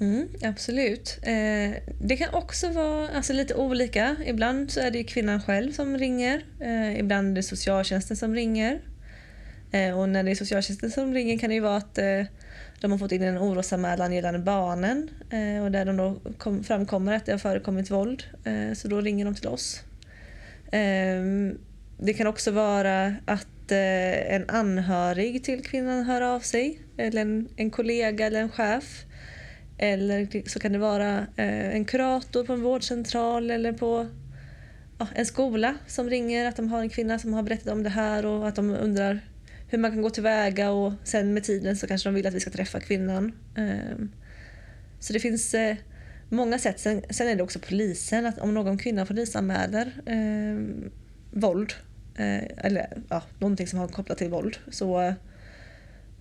[0.00, 1.18] Mm, absolut.
[1.22, 4.16] Eh, det kan också vara alltså, lite olika.
[4.26, 6.44] Ibland så är det kvinnan själv som ringer.
[6.60, 8.80] Eh, ibland är det socialtjänsten som ringer.
[9.70, 12.24] Eh, och när det är socialtjänsten som ringer kan det ju vara att eh,
[12.84, 17.12] de har fått in en orosanmälan gällande barnen eh, och där de då kom, framkommer
[17.12, 18.24] att det har förekommit våld.
[18.44, 19.82] Eh, så då ringer de till oss.
[20.72, 21.58] Ehm,
[21.98, 27.48] det kan också vara att eh, en anhörig till kvinnan hör av sig eller en,
[27.56, 29.04] en kollega eller en chef
[29.78, 34.06] eller så kan det vara eh, en kurator på en vårdcentral eller på
[35.14, 38.26] en skola som ringer att de har en kvinna som har berättat om det här
[38.26, 39.20] och att de undrar
[39.68, 42.40] hur man kan gå tillväga och sen med tiden så kanske de vill att vi
[42.40, 43.32] ska träffa kvinnan.
[43.56, 44.10] Ehm,
[45.00, 45.76] så det finns eh,
[46.28, 46.80] många sätt.
[46.80, 51.72] Sen, är det också polisen, att om någon kvinna polisanmäler ehm, eh, våld
[52.56, 55.14] eller ja, någonting som har kopplat till våld så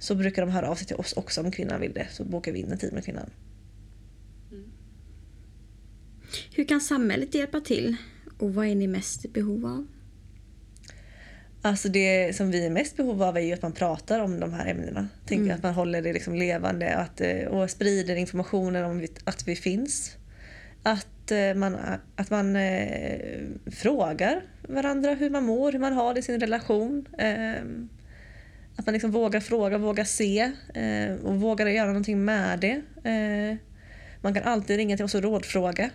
[0.04, 2.08] så brukar de höra av sig till oss också om kvinnan vill det.
[2.12, 3.30] Så bokar vi in en tid med kvinnan.
[4.52, 4.72] Mm.
[6.56, 7.96] Hur kan samhället hjälpa till?
[8.38, 9.88] Och vad är ni mest i behov av?
[11.66, 14.54] Alltså det som vi är mest behov av är ju att man pratar om de
[14.54, 15.08] här ämnena.
[15.26, 15.56] Tänker mm.
[15.56, 20.16] att man håller det liksom levande att, eh, och sprider informationen om att vi finns.
[20.84, 21.78] Att eh, man,
[22.16, 23.40] att man eh,
[23.72, 27.06] frågar varandra hur man mår, hur man har det i sin relation.
[27.18, 27.64] Eh,
[28.76, 32.82] att man liksom vågar fråga, vågar se eh, och vågar göra någonting med det.
[33.10, 33.58] Eh,
[34.22, 35.90] man kan alltid ringa till oss och rådfråga.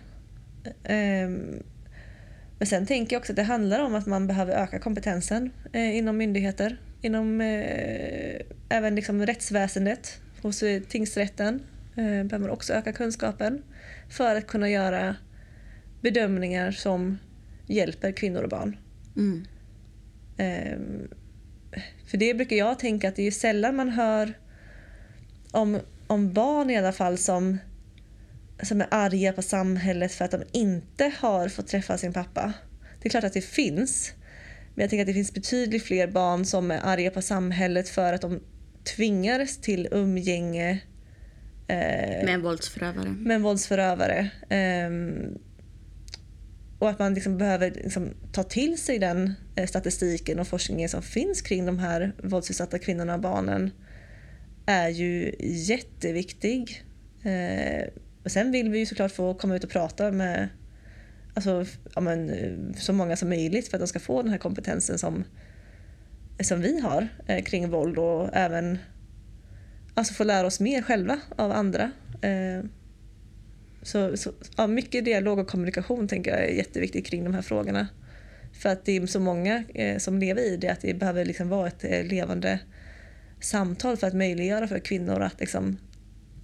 [2.59, 5.51] Eh, men sen tänker jag också att det handlar om att man behöver öka kompetensen
[5.73, 6.77] eh, inom myndigheter.
[7.01, 11.61] Inom eh, även liksom rättsväsendet, hos eh, tingsrätten
[11.95, 13.63] behöver man också öka kunskapen
[14.09, 15.15] för att kunna göra
[16.01, 17.17] bedömningar som
[17.67, 18.77] hjälper kvinnor och barn.
[19.17, 19.45] Mm.
[22.05, 24.33] För det brukar jag tänka att det är sällan man hör
[25.51, 27.57] om, om barn i alla fall som,
[28.63, 32.53] som är arga på samhället för att de inte har fått träffa sin pappa.
[33.01, 34.13] Det är klart att det finns.
[34.75, 38.13] Men jag tänker att det finns betydligt fler barn som är arga på samhället för
[38.13, 38.39] att de
[38.95, 40.71] tvingades till umgänge
[41.67, 43.09] eh, med en våldsförövare.
[43.09, 44.29] Med en våldsförövare.
[44.49, 44.89] Eh,
[46.79, 51.01] och att man liksom behöver liksom ta till sig den eh, statistiken och forskningen som
[51.01, 53.71] finns kring de här våldsutsatta kvinnorna och barnen
[54.65, 56.83] är ju jätteviktig.
[58.23, 60.49] Och sen vill vi ju såklart få komma ut och prata med
[61.33, 61.65] alltså,
[61.95, 64.97] ja, men, eh, så många som möjligt för att de ska få den här kompetensen
[64.99, 65.23] som,
[66.39, 68.77] som vi har eh, kring våld och även
[69.93, 71.91] alltså, få lära oss mer själva av andra.
[72.21, 72.63] Eh,
[73.81, 77.87] så, så ja, mycket dialog och kommunikation tänker jag är jätteviktigt kring de här frågorna.
[78.53, 81.49] För att det är så många eh, som lever i det att det behöver liksom
[81.49, 82.59] vara ett eh, levande
[83.41, 85.77] samtal för att möjliggöra för kvinnor att liksom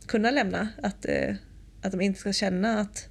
[0.07, 0.69] kunna lämna.
[0.83, 1.35] Att, eh,
[1.85, 3.09] att de inte ska känna att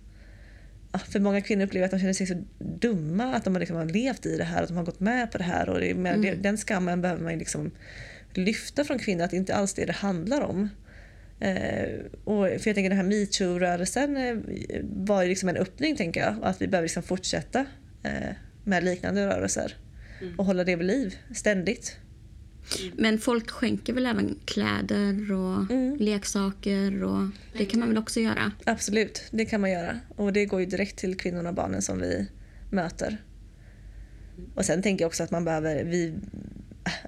[0.93, 3.85] ja, för många kvinnor upplever att de känner sig så dumma att de liksom har
[3.85, 5.68] levt i det här, att de har gått med på det här.
[5.68, 6.43] Och det, mm.
[6.43, 7.70] Den skammen behöver man liksom
[8.33, 10.68] lyfta från kvinnor, att det inte alls är det det handlar om.
[11.41, 14.37] Eh, och för jag tänker den här metoo-rörelsen eh,
[14.83, 16.35] var ju liksom en öppning tänker jag.
[16.43, 17.66] Att vi behöver liksom fortsätta
[18.03, 19.77] eh, med liknande rörelser.
[20.20, 20.39] Mm.
[20.39, 21.99] Och hålla det vid liv ständigt.
[22.97, 25.97] Men folk skänker väl även kläder och mm.
[26.01, 28.53] leksaker och det kan man väl också göra?
[28.65, 30.01] Absolut, det kan man göra.
[30.17, 32.27] Och det går ju direkt till kvinnorna och barnen som vi
[32.71, 33.23] möter.
[34.55, 36.15] Och sen tänker jag också att man behöver, vi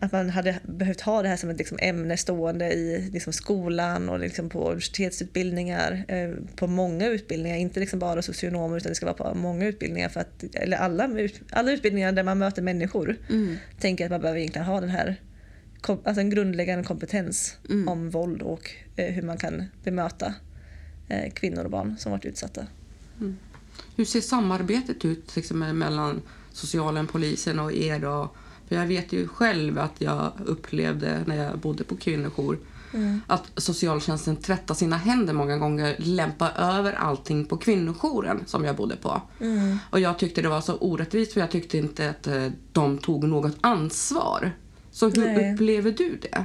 [0.00, 4.08] att man hade behövt ha det här som ett liksom ämne stående i liksom skolan
[4.08, 9.06] och liksom på universitetsutbildningar, eh, på många utbildningar, inte liksom bara socionomer utan det ska
[9.06, 11.10] vara på många utbildningar, för att, eller alla,
[11.50, 13.16] alla utbildningar där man möter människor.
[13.30, 13.56] Mm.
[13.80, 15.16] Tänker att man behöver egentligen ha den här
[15.88, 17.88] alltså en grundläggande kompetens mm.
[17.88, 20.34] om våld och eh, hur man kan bemöta
[21.08, 22.66] eh, kvinnor och barn som varit utsatta.
[23.20, 23.36] Mm.
[23.96, 26.22] Hur ser samarbetet ut liksom, mellan
[26.52, 28.04] socialen, polisen och er?
[28.04, 28.36] Och
[28.68, 32.58] för jag vet ju själv att jag upplevde när jag bodde på kvinnojour
[32.92, 33.20] mm.
[33.26, 38.96] att socialtjänsten tvättar sina händer många gånger, lämpar över allting på kvinnojouren som jag bodde
[38.96, 39.22] på.
[39.40, 39.78] Mm.
[39.90, 43.24] Och jag tyckte det var så orättvist för jag tyckte inte att eh, de tog
[43.24, 44.52] något ansvar.
[44.96, 45.52] Så hur Nej.
[45.52, 46.44] upplever du det?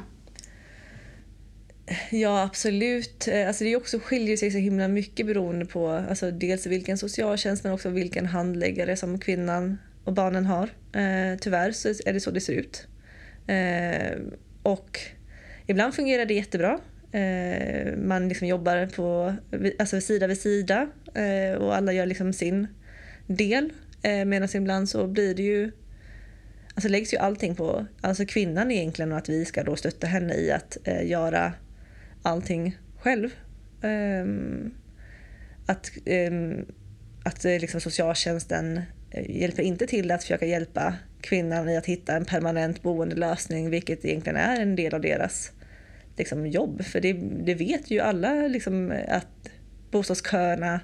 [2.11, 3.27] Ja, absolut.
[3.27, 7.63] Eh, alltså det också skiljer sig så himla mycket beroende på alltså dels vilken socialtjänst
[7.63, 10.63] men också vilken handläggare som kvinnan och barnen har.
[10.93, 12.87] Eh, tyvärr så är det så det ser ut.
[13.47, 14.19] Eh,
[14.63, 14.99] och
[15.67, 16.79] ibland fungerar det jättebra.
[17.11, 19.35] Eh, man liksom jobbar på,
[19.79, 22.67] alltså sida vid sida eh, och alla gör liksom sin
[23.27, 23.69] del.
[24.01, 25.71] Eh, Medan ibland så blir det ju
[26.75, 30.33] alltså läggs ju allting på alltså kvinnan egentligen och att vi ska då stötta henne
[30.33, 31.53] i att eh, göra
[32.21, 33.29] allting själv.
[33.81, 34.73] Um,
[35.65, 36.65] att um,
[37.23, 42.15] att eh, liksom socialtjänsten eh, hjälper inte till att försöka hjälpa kvinnan i att hitta
[42.15, 45.51] en permanent boendelösning, vilket egentligen är en del av deras
[46.17, 46.83] liksom, jobb.
[46.83, 47.13] För det,
[47.45, 49.49] det vet ju alla liksom, att
[49.91, 50.79] bostadsköerna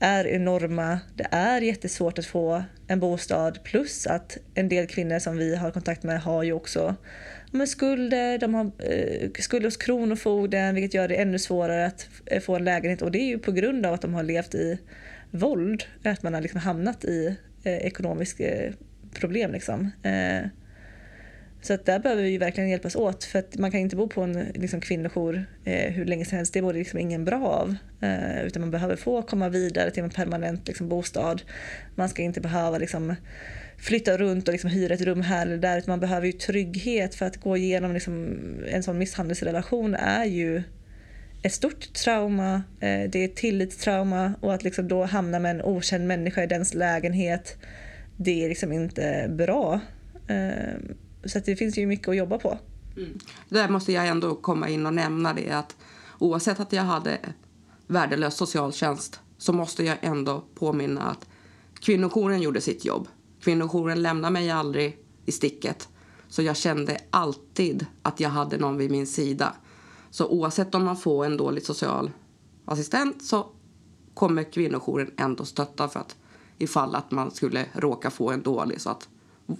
[0.00, 1.00] är enorma.
[1.14, 5.70] Det är jättesvårt att få en bostad plus att en del kvinnor som vi har
[5.70, 6.94] kontakt med har ju också
[7.50, 12.40] med skulder, de har eh, skulder hos Kronofogden vilket gör det ännu svårare att eh,
[12.40, 14.78] få en lägenhet och det är ju på grund av att de har levt i
[15.30, 18.72] våld, att man har liksom hamnat i eh, ekonomiska eh,
[19.14, 19.52] problem.
[19.52, 19.90] Liksom.
[20.02, 20.48] Eh,
[21.62, 24.22] så att där behöver vi verkligen hjälpas åt för att man kan inte bo på
[24.22, 26.54] en liksom, kvinnojour eh, hur länge som helst.
[26.54, 27.76] Det vore liksom ingen bra av.
[28.00, 31.42] Eh, utan man behöver få komma vidare till en permanent liksom, bostad.
[31.94, 33.14] Man ska inte behöva liksom,
[33.78, 35.78] flytta runt och liksom, hyra ett rum här eller där.
[35.78, 38.38] Utan man behöver ju trygghet för att gå igenom liksom,
[38.68, 40.62] en sån misshandelsrelation är ju
[41.42, 45.62] ett stort trauma, eh, det är ett tillitstrauma och att liksom då hamna med en
[45.62, 47.56] okänd människa i dens lägenhet,
[48.16, 49.80] det är liksom inte bra.
[50.28, 50.96] Ehm,
[51.28, 52.58] så det finns ju mycket att jobba på.
[52.96, 53.18] Mm.
[53.48, 55.76] Där måste jag ändå komma in och nämna det att
[56.18, 57.18] oavsett att jag hade
[57.86, 61.26] värdelös socialtjänst så måste jag ändå påminna att
[61.80, 63.08] kvinnojouren gjorde sitt jobb.
[63.40, 65.88] Kvinnojouren lämnade mig aldrig i sticket.
[66.28, 69.54] Så jag kände alltid att jag hade någon vid min sida.
[70.10, 72.10] Så oavsett om man får en dålig social
[72.64, 73.46] assistent så
[74.14, 76.16] kommer kvinnojouren ändå stötta för att
[76.58, 79.08] ifall att man skulle råka få en dålig så att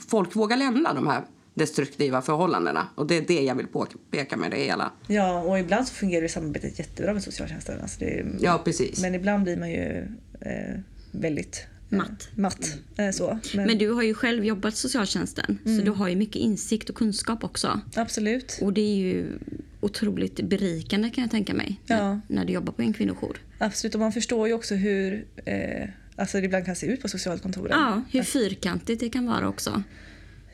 [0.09, 1.27] folk vågar lämna de här
[1.57, 2.89] destruktiva förhållandena.
[2.95, 4.93] Och det är det jag vill påpeka med det hela.
[5.07, 7.81] Ja, och ibland så fungerar ju samarbetet jättebra med socialtjänsten.
[7.81, 9.03] Alltså det, ja, precis.
[9.03, 10.09] Men ibland blir man ju
[10.41, 10.81] eh,
[11.11, 12.29] väldigt eh, matt.
[12.35, 13.13] matt mm.
[13.13, 13.39] så.
[13.55, 15.79] Men, men, du har ju själv jobbat socialtjänsten mm.
[15.79, 17.81] så du har ju mycket insikt och kunskap också.
[17.95, 18.59] Absolut.
[18.63, 19.39] Och det är ju
[19.81, 21.97] otroligt berikande kan jag tänka mig ja.
[21.97, 23.41] när, när du jobbar på en kvinnojour.
[23.59, 27.09] Absolut, och man förstår ju också hur eh, alltså det ibland kan se ut på
[27.09, 27.71] socialkontoren.
[27.71, 29.83] Ja, hur fyrkantigt det kan vara också.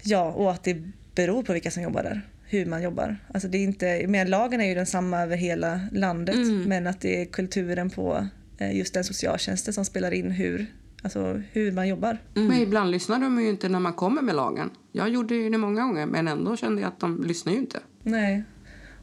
[0.02, 0.82] Ja, och att det
[1.14, 2.28] beror på vilka som jobbar där.
[2.44, 3.16] Hur man jobbar.
[3.34, 6.62] Alltså det är inte, men lagen är ju densamma över hela landet mm.
[6.62, 8.26] men att det är kulturen på
[8.58, 10.66] eh, just den socialtjänsten som spelar in hur,
[11.02, 12.18] alltså hur man jobbar.
[12.36, 12.48] Mm.
[12.48, 14.70] Men ibland lyssnar de ju inte när man kommer med lagen.
[14.92, 17.80] Jag gjorde ju det många gånger men ändå kände jag att de lyssnar ju inte.
[18.02, 18.44] Nej.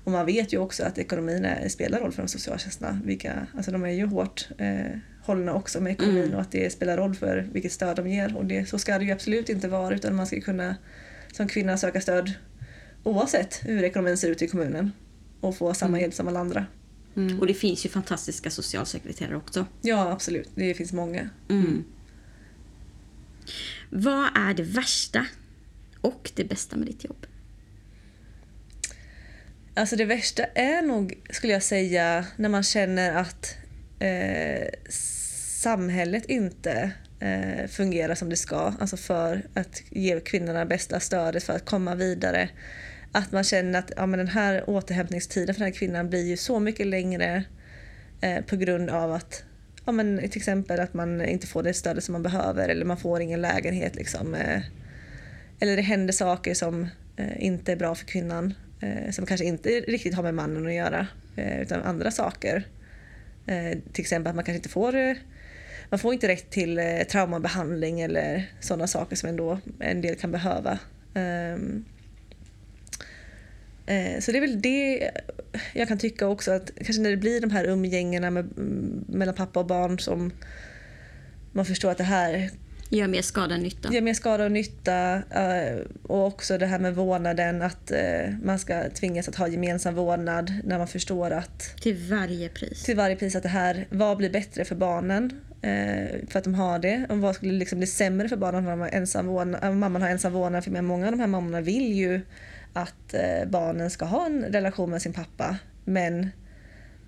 [0.04, 3.00] Och man vet ju också att ekonomin är, spelar roll för de socialtjänsterna.
[3.04, 6.36] Vilka, alltså de är ju hårt eh, hållna också med ekonomin mm.
[6.36, 8.38] och att det spelar roll för vilket stöd de ger.
[8.38, 10.76] Och det, så ska det ju absolut inte vara utan man ska kunna
[11.34, 12.34] som kvinna söka stöd
[13.04, 14.92] oavsett hur ekonomin ser ut i kommunen
[15.42, 16.02] och få samma mm.
[16.02, 16.66] hjälp som alla andra.
[17.16, 17.40] Mm.
[17.40, 19.66] Och det finns ju fantastiska socialsekreterare också.
[19.82, 20.50] Ja, absolut.
[20.56, 21.30] Det finns många.
[21.50, 21.84] Mm.
[23.90, 25.26] Vad är det värsta
[26.02, 27.26] och det bästa med ditt jobb?
[29.74, 33.56] Alltså det värsta är nog, skulle jag säga, när man känner att
[34.00, 34.68] eh,
[35.60, 38.74] samhället inte eh, fungerar som det ska.
[38.80, 42.50] Alltså för att ge kvinnorna bästa stödet för att komma vidare.
[43.12, 46.38] Att man känner att ja, men den här återhämtningstiden för den här kvinnan blir ju
[46.38, 47.44] så mycket längre
[48.22, 49.44] eh, på grund av att
[49.86, 52.98] ja, men till exempel att man inte får det stödet som man behöver eller man
[52.98, 53.96] får ingen lägenhet.
[53.96, 54.62] Liksom, eh,
[55.60, 56.88] eller det händer saker som
[57.18, 60.74] eh, inte är bra för kvinnan eh, som kanske inte riktigt har med mannen att
[60.74, 62.64] göra eh, utan andra saker.
[63.50, 65.16] Eh, till exempel att man kanske inte får eh,
[65.90, 70.32] man får inte rätt till eh, traumabehandling eller sådana saker som ändå en del kan
[70.32, 70.80] behöva.
[71.14, 71.86] Um,
[73.86, 75.12] eh, så det är väl det
[75.74, 79.36] jag kan tycka också att kanske när det blir de här umgängena med, mm, mellan
[79.36, 80.32] pappa och barn som
[81.52, 82.50] man förstår att det här
[82.92, 83.94] Gör mer skada än nytta.
[83.94, 85.16] Gör mer skada och nytta.
[85.16, 89.96] Eh, och också det här med vårdnaden, att eh, man ska tvingas att ha gemensam
[89.96, 91.76] vårdnad när man förstår att...
[91.82, 92.84] Till varje pris.
[92.84, 95.32] Till varje pris att det här, vad blir bättre för barnen?
[95.62, 97.06] Eh, för att de har det.
[97.10, 100.64] Och vad skulle liksom bli sämre för barnen om ensam vårdnad, mamman har ensam vårdnad?
[100.64, 102.22] För många av de här mammorna vill ju
[102.74, 103.16] att
[103.48, 105.58] barnen ska ha en relation med sin pappa.
[105.86, 106.30] Men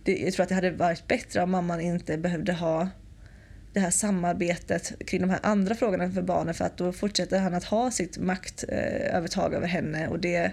[0.03, 2.87] det, jag tror att det hade varit bättre om mamman inte behövde ha
[3.73, 7.53] det här samarbetet kring de här andra frågorna för barnen för att då fortsätter han
[7.53, 10.51] att ha sitt maktövertag över henne och det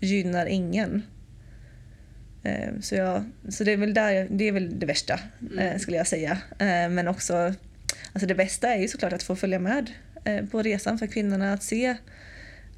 [0.00, 1.02] gynnar ingen.
[2.42, 5.58] Eh, så, jag, så det, är väl där, det är väl det värsta mm.
[5.58, 6.38] Eh, skulle jag säga.
[6.58, 7.54] Eh, men också,
[8.12, 9.90] alltså det bästa är ju såklart att få följa med
[10.50, 11.96] på resan för kvinnorna, att se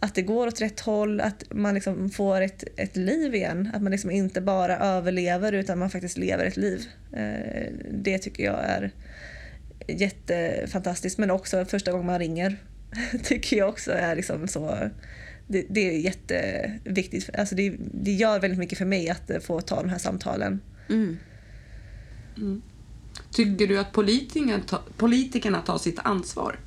[0.01, 3.70] att det går åt rätt håll, att man liksom får ett, ett liv igen.
[3.74, 6.86] Att man liksom inte bara överlever utan man faktiskt lever ett liv.
[7.90, 8.90] Det tycker jag är
[9.88, 12.56] jättefantastiskt men också första gången man ringer
[13.24, 14.90] tycker jag också är liksom så...
[15.46, 17.30] Det, det är jätteviktigt.
[17.38, 20.60] Alltså det, det gör väldigt mycket för mig att få ta de här samtalen.
[20.88, 21.18] Mm.
[23.30, 26.58] Tycker du att politikerna, ta, politikerna tar sitt ansvar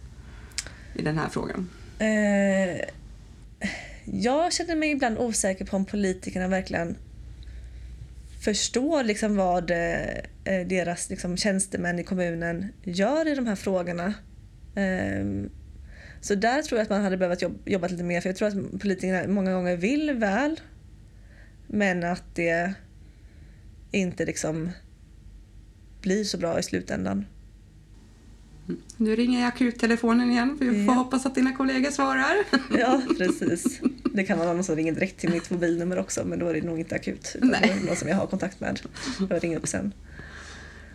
[0.95, 1.69] i den här frågan?
[1.99, 2.85] Eh,
[4.05, 6.97] jag känner mig ibland osäker på om politikerna verkligen
[8.41, 9.77] förstår liksom vad eh,
[10.45, 14.13] deras liksom, tjänstemän i kommunen gör i de här frågorna.
[14.75, 15.25] Eh,
[16.21, 18.47] så där tror jag att man hade behövt jobb, jobba lite mer för jag tror
[18.47, 20.59] att politikerna många gånger vill väl
[21.67, 22.73] men att det
[23.91, 24.71] inte liksom
[26.01, 27.25] blir så bra i slutändan.
[28.97, 30.99] Nu ringer jag akuttelefonen igen för vi får Ja.
[30.99, 32.35] hoppas att dina kollegor svarar.
[32.79, 33.79] Ja, precis.
[34.13, 36.61] Det kan vara någon som ringer direkt till mitt mobilnummer också men då är det
[36.61, 37.31] nog inte akut.
[37.35, 37.75] Utan Nej.
[37.87, 38.79] någon som jag har kontakt med.
[39.29, 39.93] Jag ringer upp sen.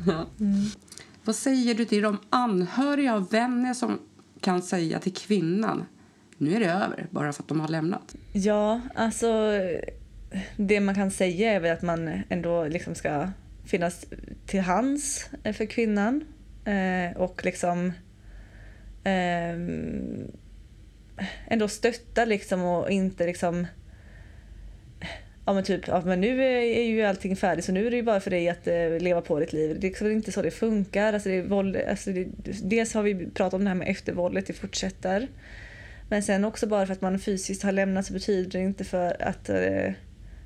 [0.06, 0.26] Ja.
[1.24, 3.98] Vad säger du till de anhöriga och vänner som
[4.40, 5.84] kan säga till kvinnan
[6.40, 8.14] nu är det över bara för att de har lämnat?
[8.32, 9.52] Ja, alltså
[10.56, 13.28] det man kan säga är väl att man ändå liksom ska
[13.64, 14.06] finnas
[14.46, 16.24] till hands eh, för kvinnan
[16.64, 17.92] eh, och liksom
[19.04, 19.52] eh,
[21.46, 23.66] ändå stötta liksom och inte liksom
[25.44, 28.02] Ja men typ, ja, men nu är ju allting färdigt så nu är det ju
[28.02, 29.76] bara för dig att eh, leva på ditt liv.
[29.80, 31.12] Det är liksom inte så det funkar.
[31.12, 32.28] Alltså det är våld, alltså det,
[32.62, 35.28] dels har vi pratat om det här med eftervåldet, det fortsätter.
[36.08, 39.22] Men sen också bara för att man fysiskt har lämnat så betyder det inte för
[39.22, 39.92] att, eh,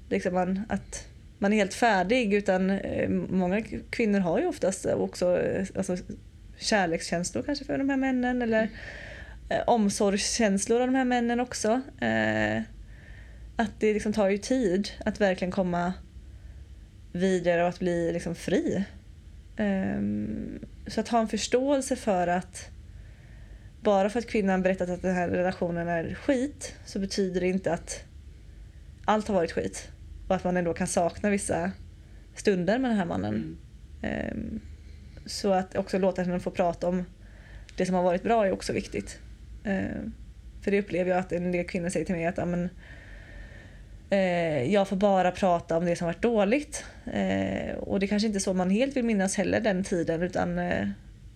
[0.09, 5.41] liksom man, att man är helt färdig utan eh, många kvinnor har ju oftast också
[5.41, 5.97] eh, alltså,
[6.59, 8.69] kärlekskänslor kanske för de här männen eller
[9.49, 11.81] eh, omsorgskänslor av de här männen också.
[12.01, 12.63] Eh,
[13.57, 15.93] att det liksom tar ju tid att verkligen komma
[17.13, 18.85] vidare och att bli liksom fri.
[19.57, 22.71] Ehm, så att ha en förståelse för att
[23.81, 27.73] bara för att kvinnan berättat att den här relationen är skit så betyder det inte
[27.73, 28.05] att
[29.05, 29.89] allt har varit skit.
[30.29, 31.73] Och att man ändå kan sakna vissa
[32.35, 33.59] stunder med den här mannen.
[34.03, 34.61] Ehm,
[35.27, 37.05] så att också låta henne få prata om
[37.77, 39.19] det som har varit bra är också viktigt.
[39.65, 40.13] Ehm,
[40.63, 42.71] för det upplever jag att en del kvinnor säger till mig att men, eh,
[44.69, 46.85] jag får bara prata om det som varit dåligt.
[47.13, 50.59] Eh, och det kanske inte är så man helt vill minnas heller den tiden utan
[50.59, 50.89] eh,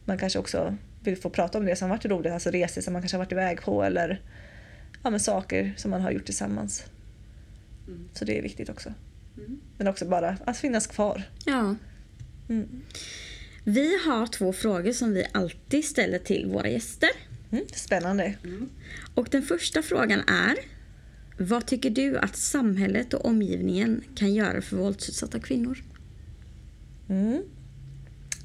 [0.04, 3.02] man kanske också vill få prata om det som varit roligt, alltså resor som man
[3.02, 4.20] kanske har varit iväg på eller
[5.02, 6.84] ja, men saker som man har gjort tillsammans.
[7.86, 8.08] Mm.
[8.12, 8.94] Så det är viktigt också.
[9.76, 11.22] Men också bara att finnas kvar.
[11.44, 11.74] Ja.
[12.48, 12.82] Mm.
[13.64, 17.10] Vi har två frågor som vi alltid ställer till våra gäster.
[17.50, 18.34] Mm, spännande.
[19.14, 20.56] Och den första frågan är
[21.40, 25.78] vad tycker du att samhället och omgivningen kan göra för våldsutsatta kvinnor?
[27.08, 27.42] Mm.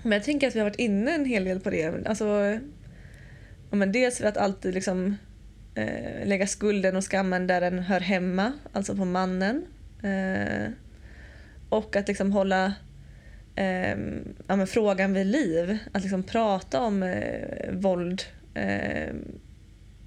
[0.04, 2.08] Men jag tänker att vi har varit inne en hel del på det.
[2.08, 2.60] Alltså,
[3.72, 5.18] men dels för att alltid liksom,
[5.76, 9.66] eh, lägga skulden och skammen där den hör hemma, alltså på mannen.
[10.04, 10.72] Eh,
[11.70, 12.74] och att liksom hålla
[13.56, 13.98] eh,
[14.48, 15.78] ja, men frågan vid liv.
[15.92, 18.24] Att liksom prata om eh, våld.
[18.54, 19.14] Eh,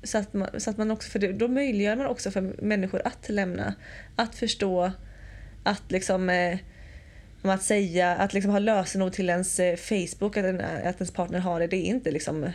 [0.03, 3.03] så att, man, så att man också, för det, då möjliggör man också för människor
[3.05, 3.75] att lämna.
[4.17, 4.93] Att förstå
[5.63, 6.59] att liksom eh,
[7.43, 11.11] om att säga, att liksom ha lösenord till ens eh, Facebook, att, en, att ens
[11.11, 12.51] partner har det, det är inte liksom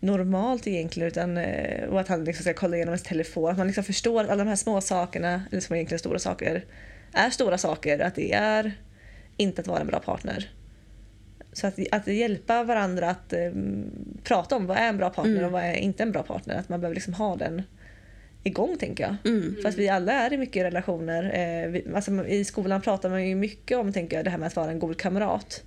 [0.00, 1.08] normalt egentligen.
[1.08, 3.50] Utan, eh, och att han liksom ska kolla igenom ens telefon.
[3.50, 6.64] Att man liksom förstår att alla de här små sakerna, eller som egentligen stora saker,
[7.12, 7.98] är stora saker.
[7.98, 8.72] Att det är
[9.36, 10.50] inte att vara en bra partner.
[11.52, 13.52] Så att, att hjälpa varandra att eh,
[14.24, 15.44] prata om vad är en bra partner Mm.
[15.44, 16.56] och vad är inte en bra partner.
[16.56, 17.62] Att man behöver liksom ha den
[18.42, 19.16] igång tänker jag.
[19.32, 19.56] Mm.
[19.62, 21.24] För att vi alla är i mycket relationer.
[21.24, 24.46] Eh, vi, alltså, I skolan pratar man ju mycket om tänker jag, det här med
[24.46, 25.62] att vara en god kamrat.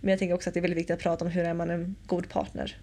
[0.00, 1.70] Men jag tänker också att det är väldigt viktigt att prata om hur är man
[1.70, 2.76] en god partner.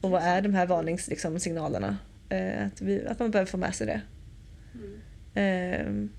[0.00, 1.10] Och vad är de här varningssignalerna?
[1.10, 1.98] Liksom, signalerna?
[2.28, 4.00] eh, att, vi, att man behöver få med sig det.
[5.34, 6.10] Ehm,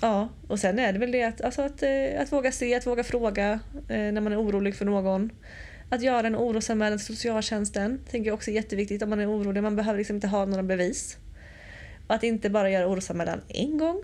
[0.00, 2.86] ja, och sen är det väl det att, alltså att, eh, att våga se, att
[2.86, 5.30] våga fråga eh, när man är orolig för någon.
[5.88, 9.62] Att göra en orosanmälan till socialtjänsten tänker jag också är jätteviktigt om man är orolig.
[9.62, 11.16] Man behöver liksom inte ha några bevis.
[12.06, 14.02] Och att inte bara göra orosanmälan en gång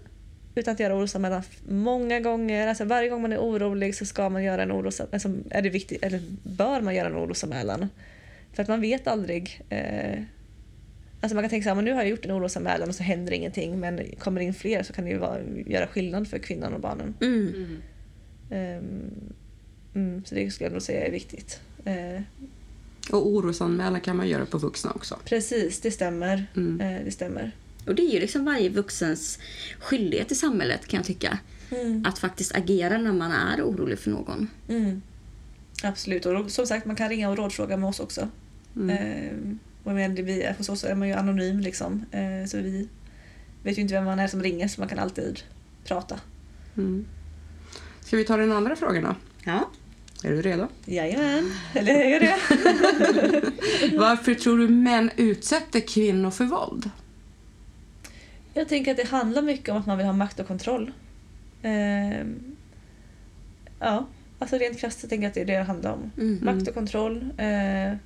[0.55, 2.67] utan att göra orosanmälan många gånger.
[2.67, 5.15] Alltså varje gång man är orolig så ska man göra en orosanmälan.
[5.15, 7.89] Alltså är det viktigt, eller bör man göra en orosanmälan.
[8.53, 9.63] För att man vet aldrig.
[9.69, 10.23] Eh,
[11.27, 13.33] alltså man kan tänka så här, nu har jag gjort en orosanmälan och så händer
[13.33, 13.81] ingenting.
[13.81, 16.81] Men kommer det in fler så kan det ju vara, göra skillnad för kvinnan och
[16.81, 17.15] barnen.
[17.21, 17.77] Mm.
[18.51, 19.11] Ehm,
[19.95, 21.61] mm, så det skulle jag nog säga är viktigt.
[21.85, 22.23] Eh,
[23.11, 25.19] Och orosanmälan kan man göra på vuxna också.
[25.25, 26.47] precis, det stämmer.
[26.57, 26.81] Mm.
[26.81, 27.53] Eh, det stämmer.
[27.87, 29.39] Och det är ju liksom varje vuxens
[29.81, 31.39] skyldighet i samhället kan jag tycka.
[32.05, 34.49] Att faktiskt agera när man är orolig för någon.
[34.69, 35.03] Mm.
[35.83, 36.27] Absolut.
[36.27, 38.29] Och som sagt, man kan ringa och rådfråga med oss också.
[38.91, 39.33] Eh,
[39.87, 42.05] och men det blir, hos oss är man ju anonym liksom.
[42.11, 42.89] Eh, så vi
[43.63, 45.41] vet ju inte vem man är som ringer så man kan alltid
[45.85, 46.21] prata.
[46.77, 47.07] Mm.
[48.01, 49.15] Ska vi ta den andra frågan då?
[49.45, 49.71] Ja.
[50.25, 50.69] Är du redo?
[50.85, 52.37] Jajamän, eller är jag det?
[53.97, 56.91] Varför tror du män utsätter kvinnor för våld?
[58.55, 60.93] Jag tänker att det handlar mycket om att man vill ha makt och kontroll.
[61.63, 62.27] Eh,
[63.81, 64.07] ja,
[64.39, 66.11] alltså rent krasst så tänker jag att det är det det handlar om.
[66.19, 66.39] Mm.
[66.43, 67.31] Makt och kontroll.
[67.37, 67.97] Eh,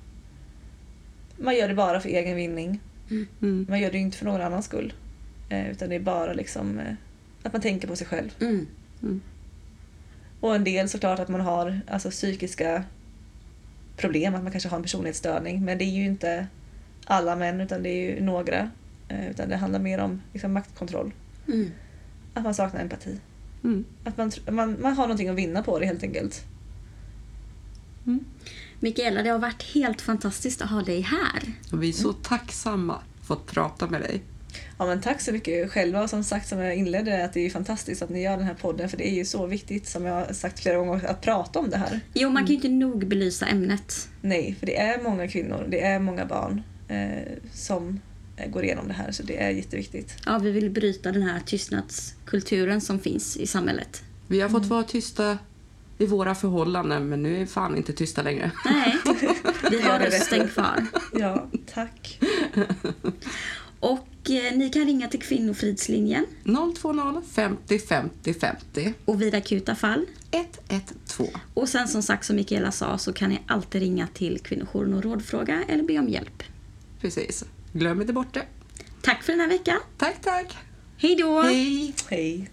[1.41, 2.79] man gör det bara för egen vinning.
[3.41, 3.65] Mm.
[3.69, 4.93] Man gör det ju inte för någon annans skull.
[5.49, 6.93] Eh, utan det är bara liksom eh,
[7.43, 8.35] att man tänker på sig själv.
[8.41, 8.67] Mm.
[10.39, 12.83] Och en del såklart att man har alltså, psykiska
[13.97, 15.65] problem, att man kanske har en personlighetsstörning.
[15.65, 16.47] Men det är ju inte
[17.05, 18.71] alla män utan det är ju några.
[19.07, 21.13] Eh, utan det handlar mer om liksom, maktkontroll.
[21.47, 21.71] Mm.
[22.33, 23.19] Att man saknar empati.
[23.63, 23.85] Mm.
[24.03, 26.45] Att man, man, man har någonting att vinna på det helt enkelt.
[28.83, 31.53] Mikaela, det har varit helt fantastiskt att ha dig här.
[31.71, 34.21] Och vi är så tacksamma fått prata med dig.
[34.77, 37.49] Ja, men tack så mycket själva och som sagt som jag inledde att det är
[37.49, 40.13] fantastiskt att ni gör den här podden för det är ju så viktigt som jag
[40.13, 41.99] har sagt flera gånger att prata om det här.
[42.13, 44.09] Jo, man kan ju inte nog belysa ämnet.
[44.21, 47.99] Nej, för det är många kvinnor, det är många barn eh, som
[48.47, 50.15] går igenom det här så det är jätteviktigt.
[50.25, 54.03] Ja, vi vill bryta den här tystnadskulturen som finns i samhället.
[54.27, 55.37] Vi har fått vara tysta
[56.01, 58.51] i våra förhållanden men nu är vi fan inte tysta längre.
[58.65, 58.97] Nej,
[59.71, 60.85] vi har rösten kvar.
[61.13, 62.19] Ja, tack.
[63.79, 66.25] Och eh, ni kan ringa till Kvinnofridslinjen
[66.81, 70.05] 020 50 50 50 och vid akuta fall.
[70.31, 71.29] 112.
[71.53, 75.03] Och sen som sagt som Mikaela sa så kan ni alltid ringa till kvinnojouren och
[75.03, 76.43] rådfråga eller be om hjälp.
[77.01, 77.45] Precis.
[77.73, 78.45] Glöm inte bort det.
[79.01, 79.77] Tack för den här veckan.
[79.97, 80.57] Tack, tack.
[80.97, 81.41] Hej då!
[81.41, 81.93] Hej!
[82.09, 82.49] Hej.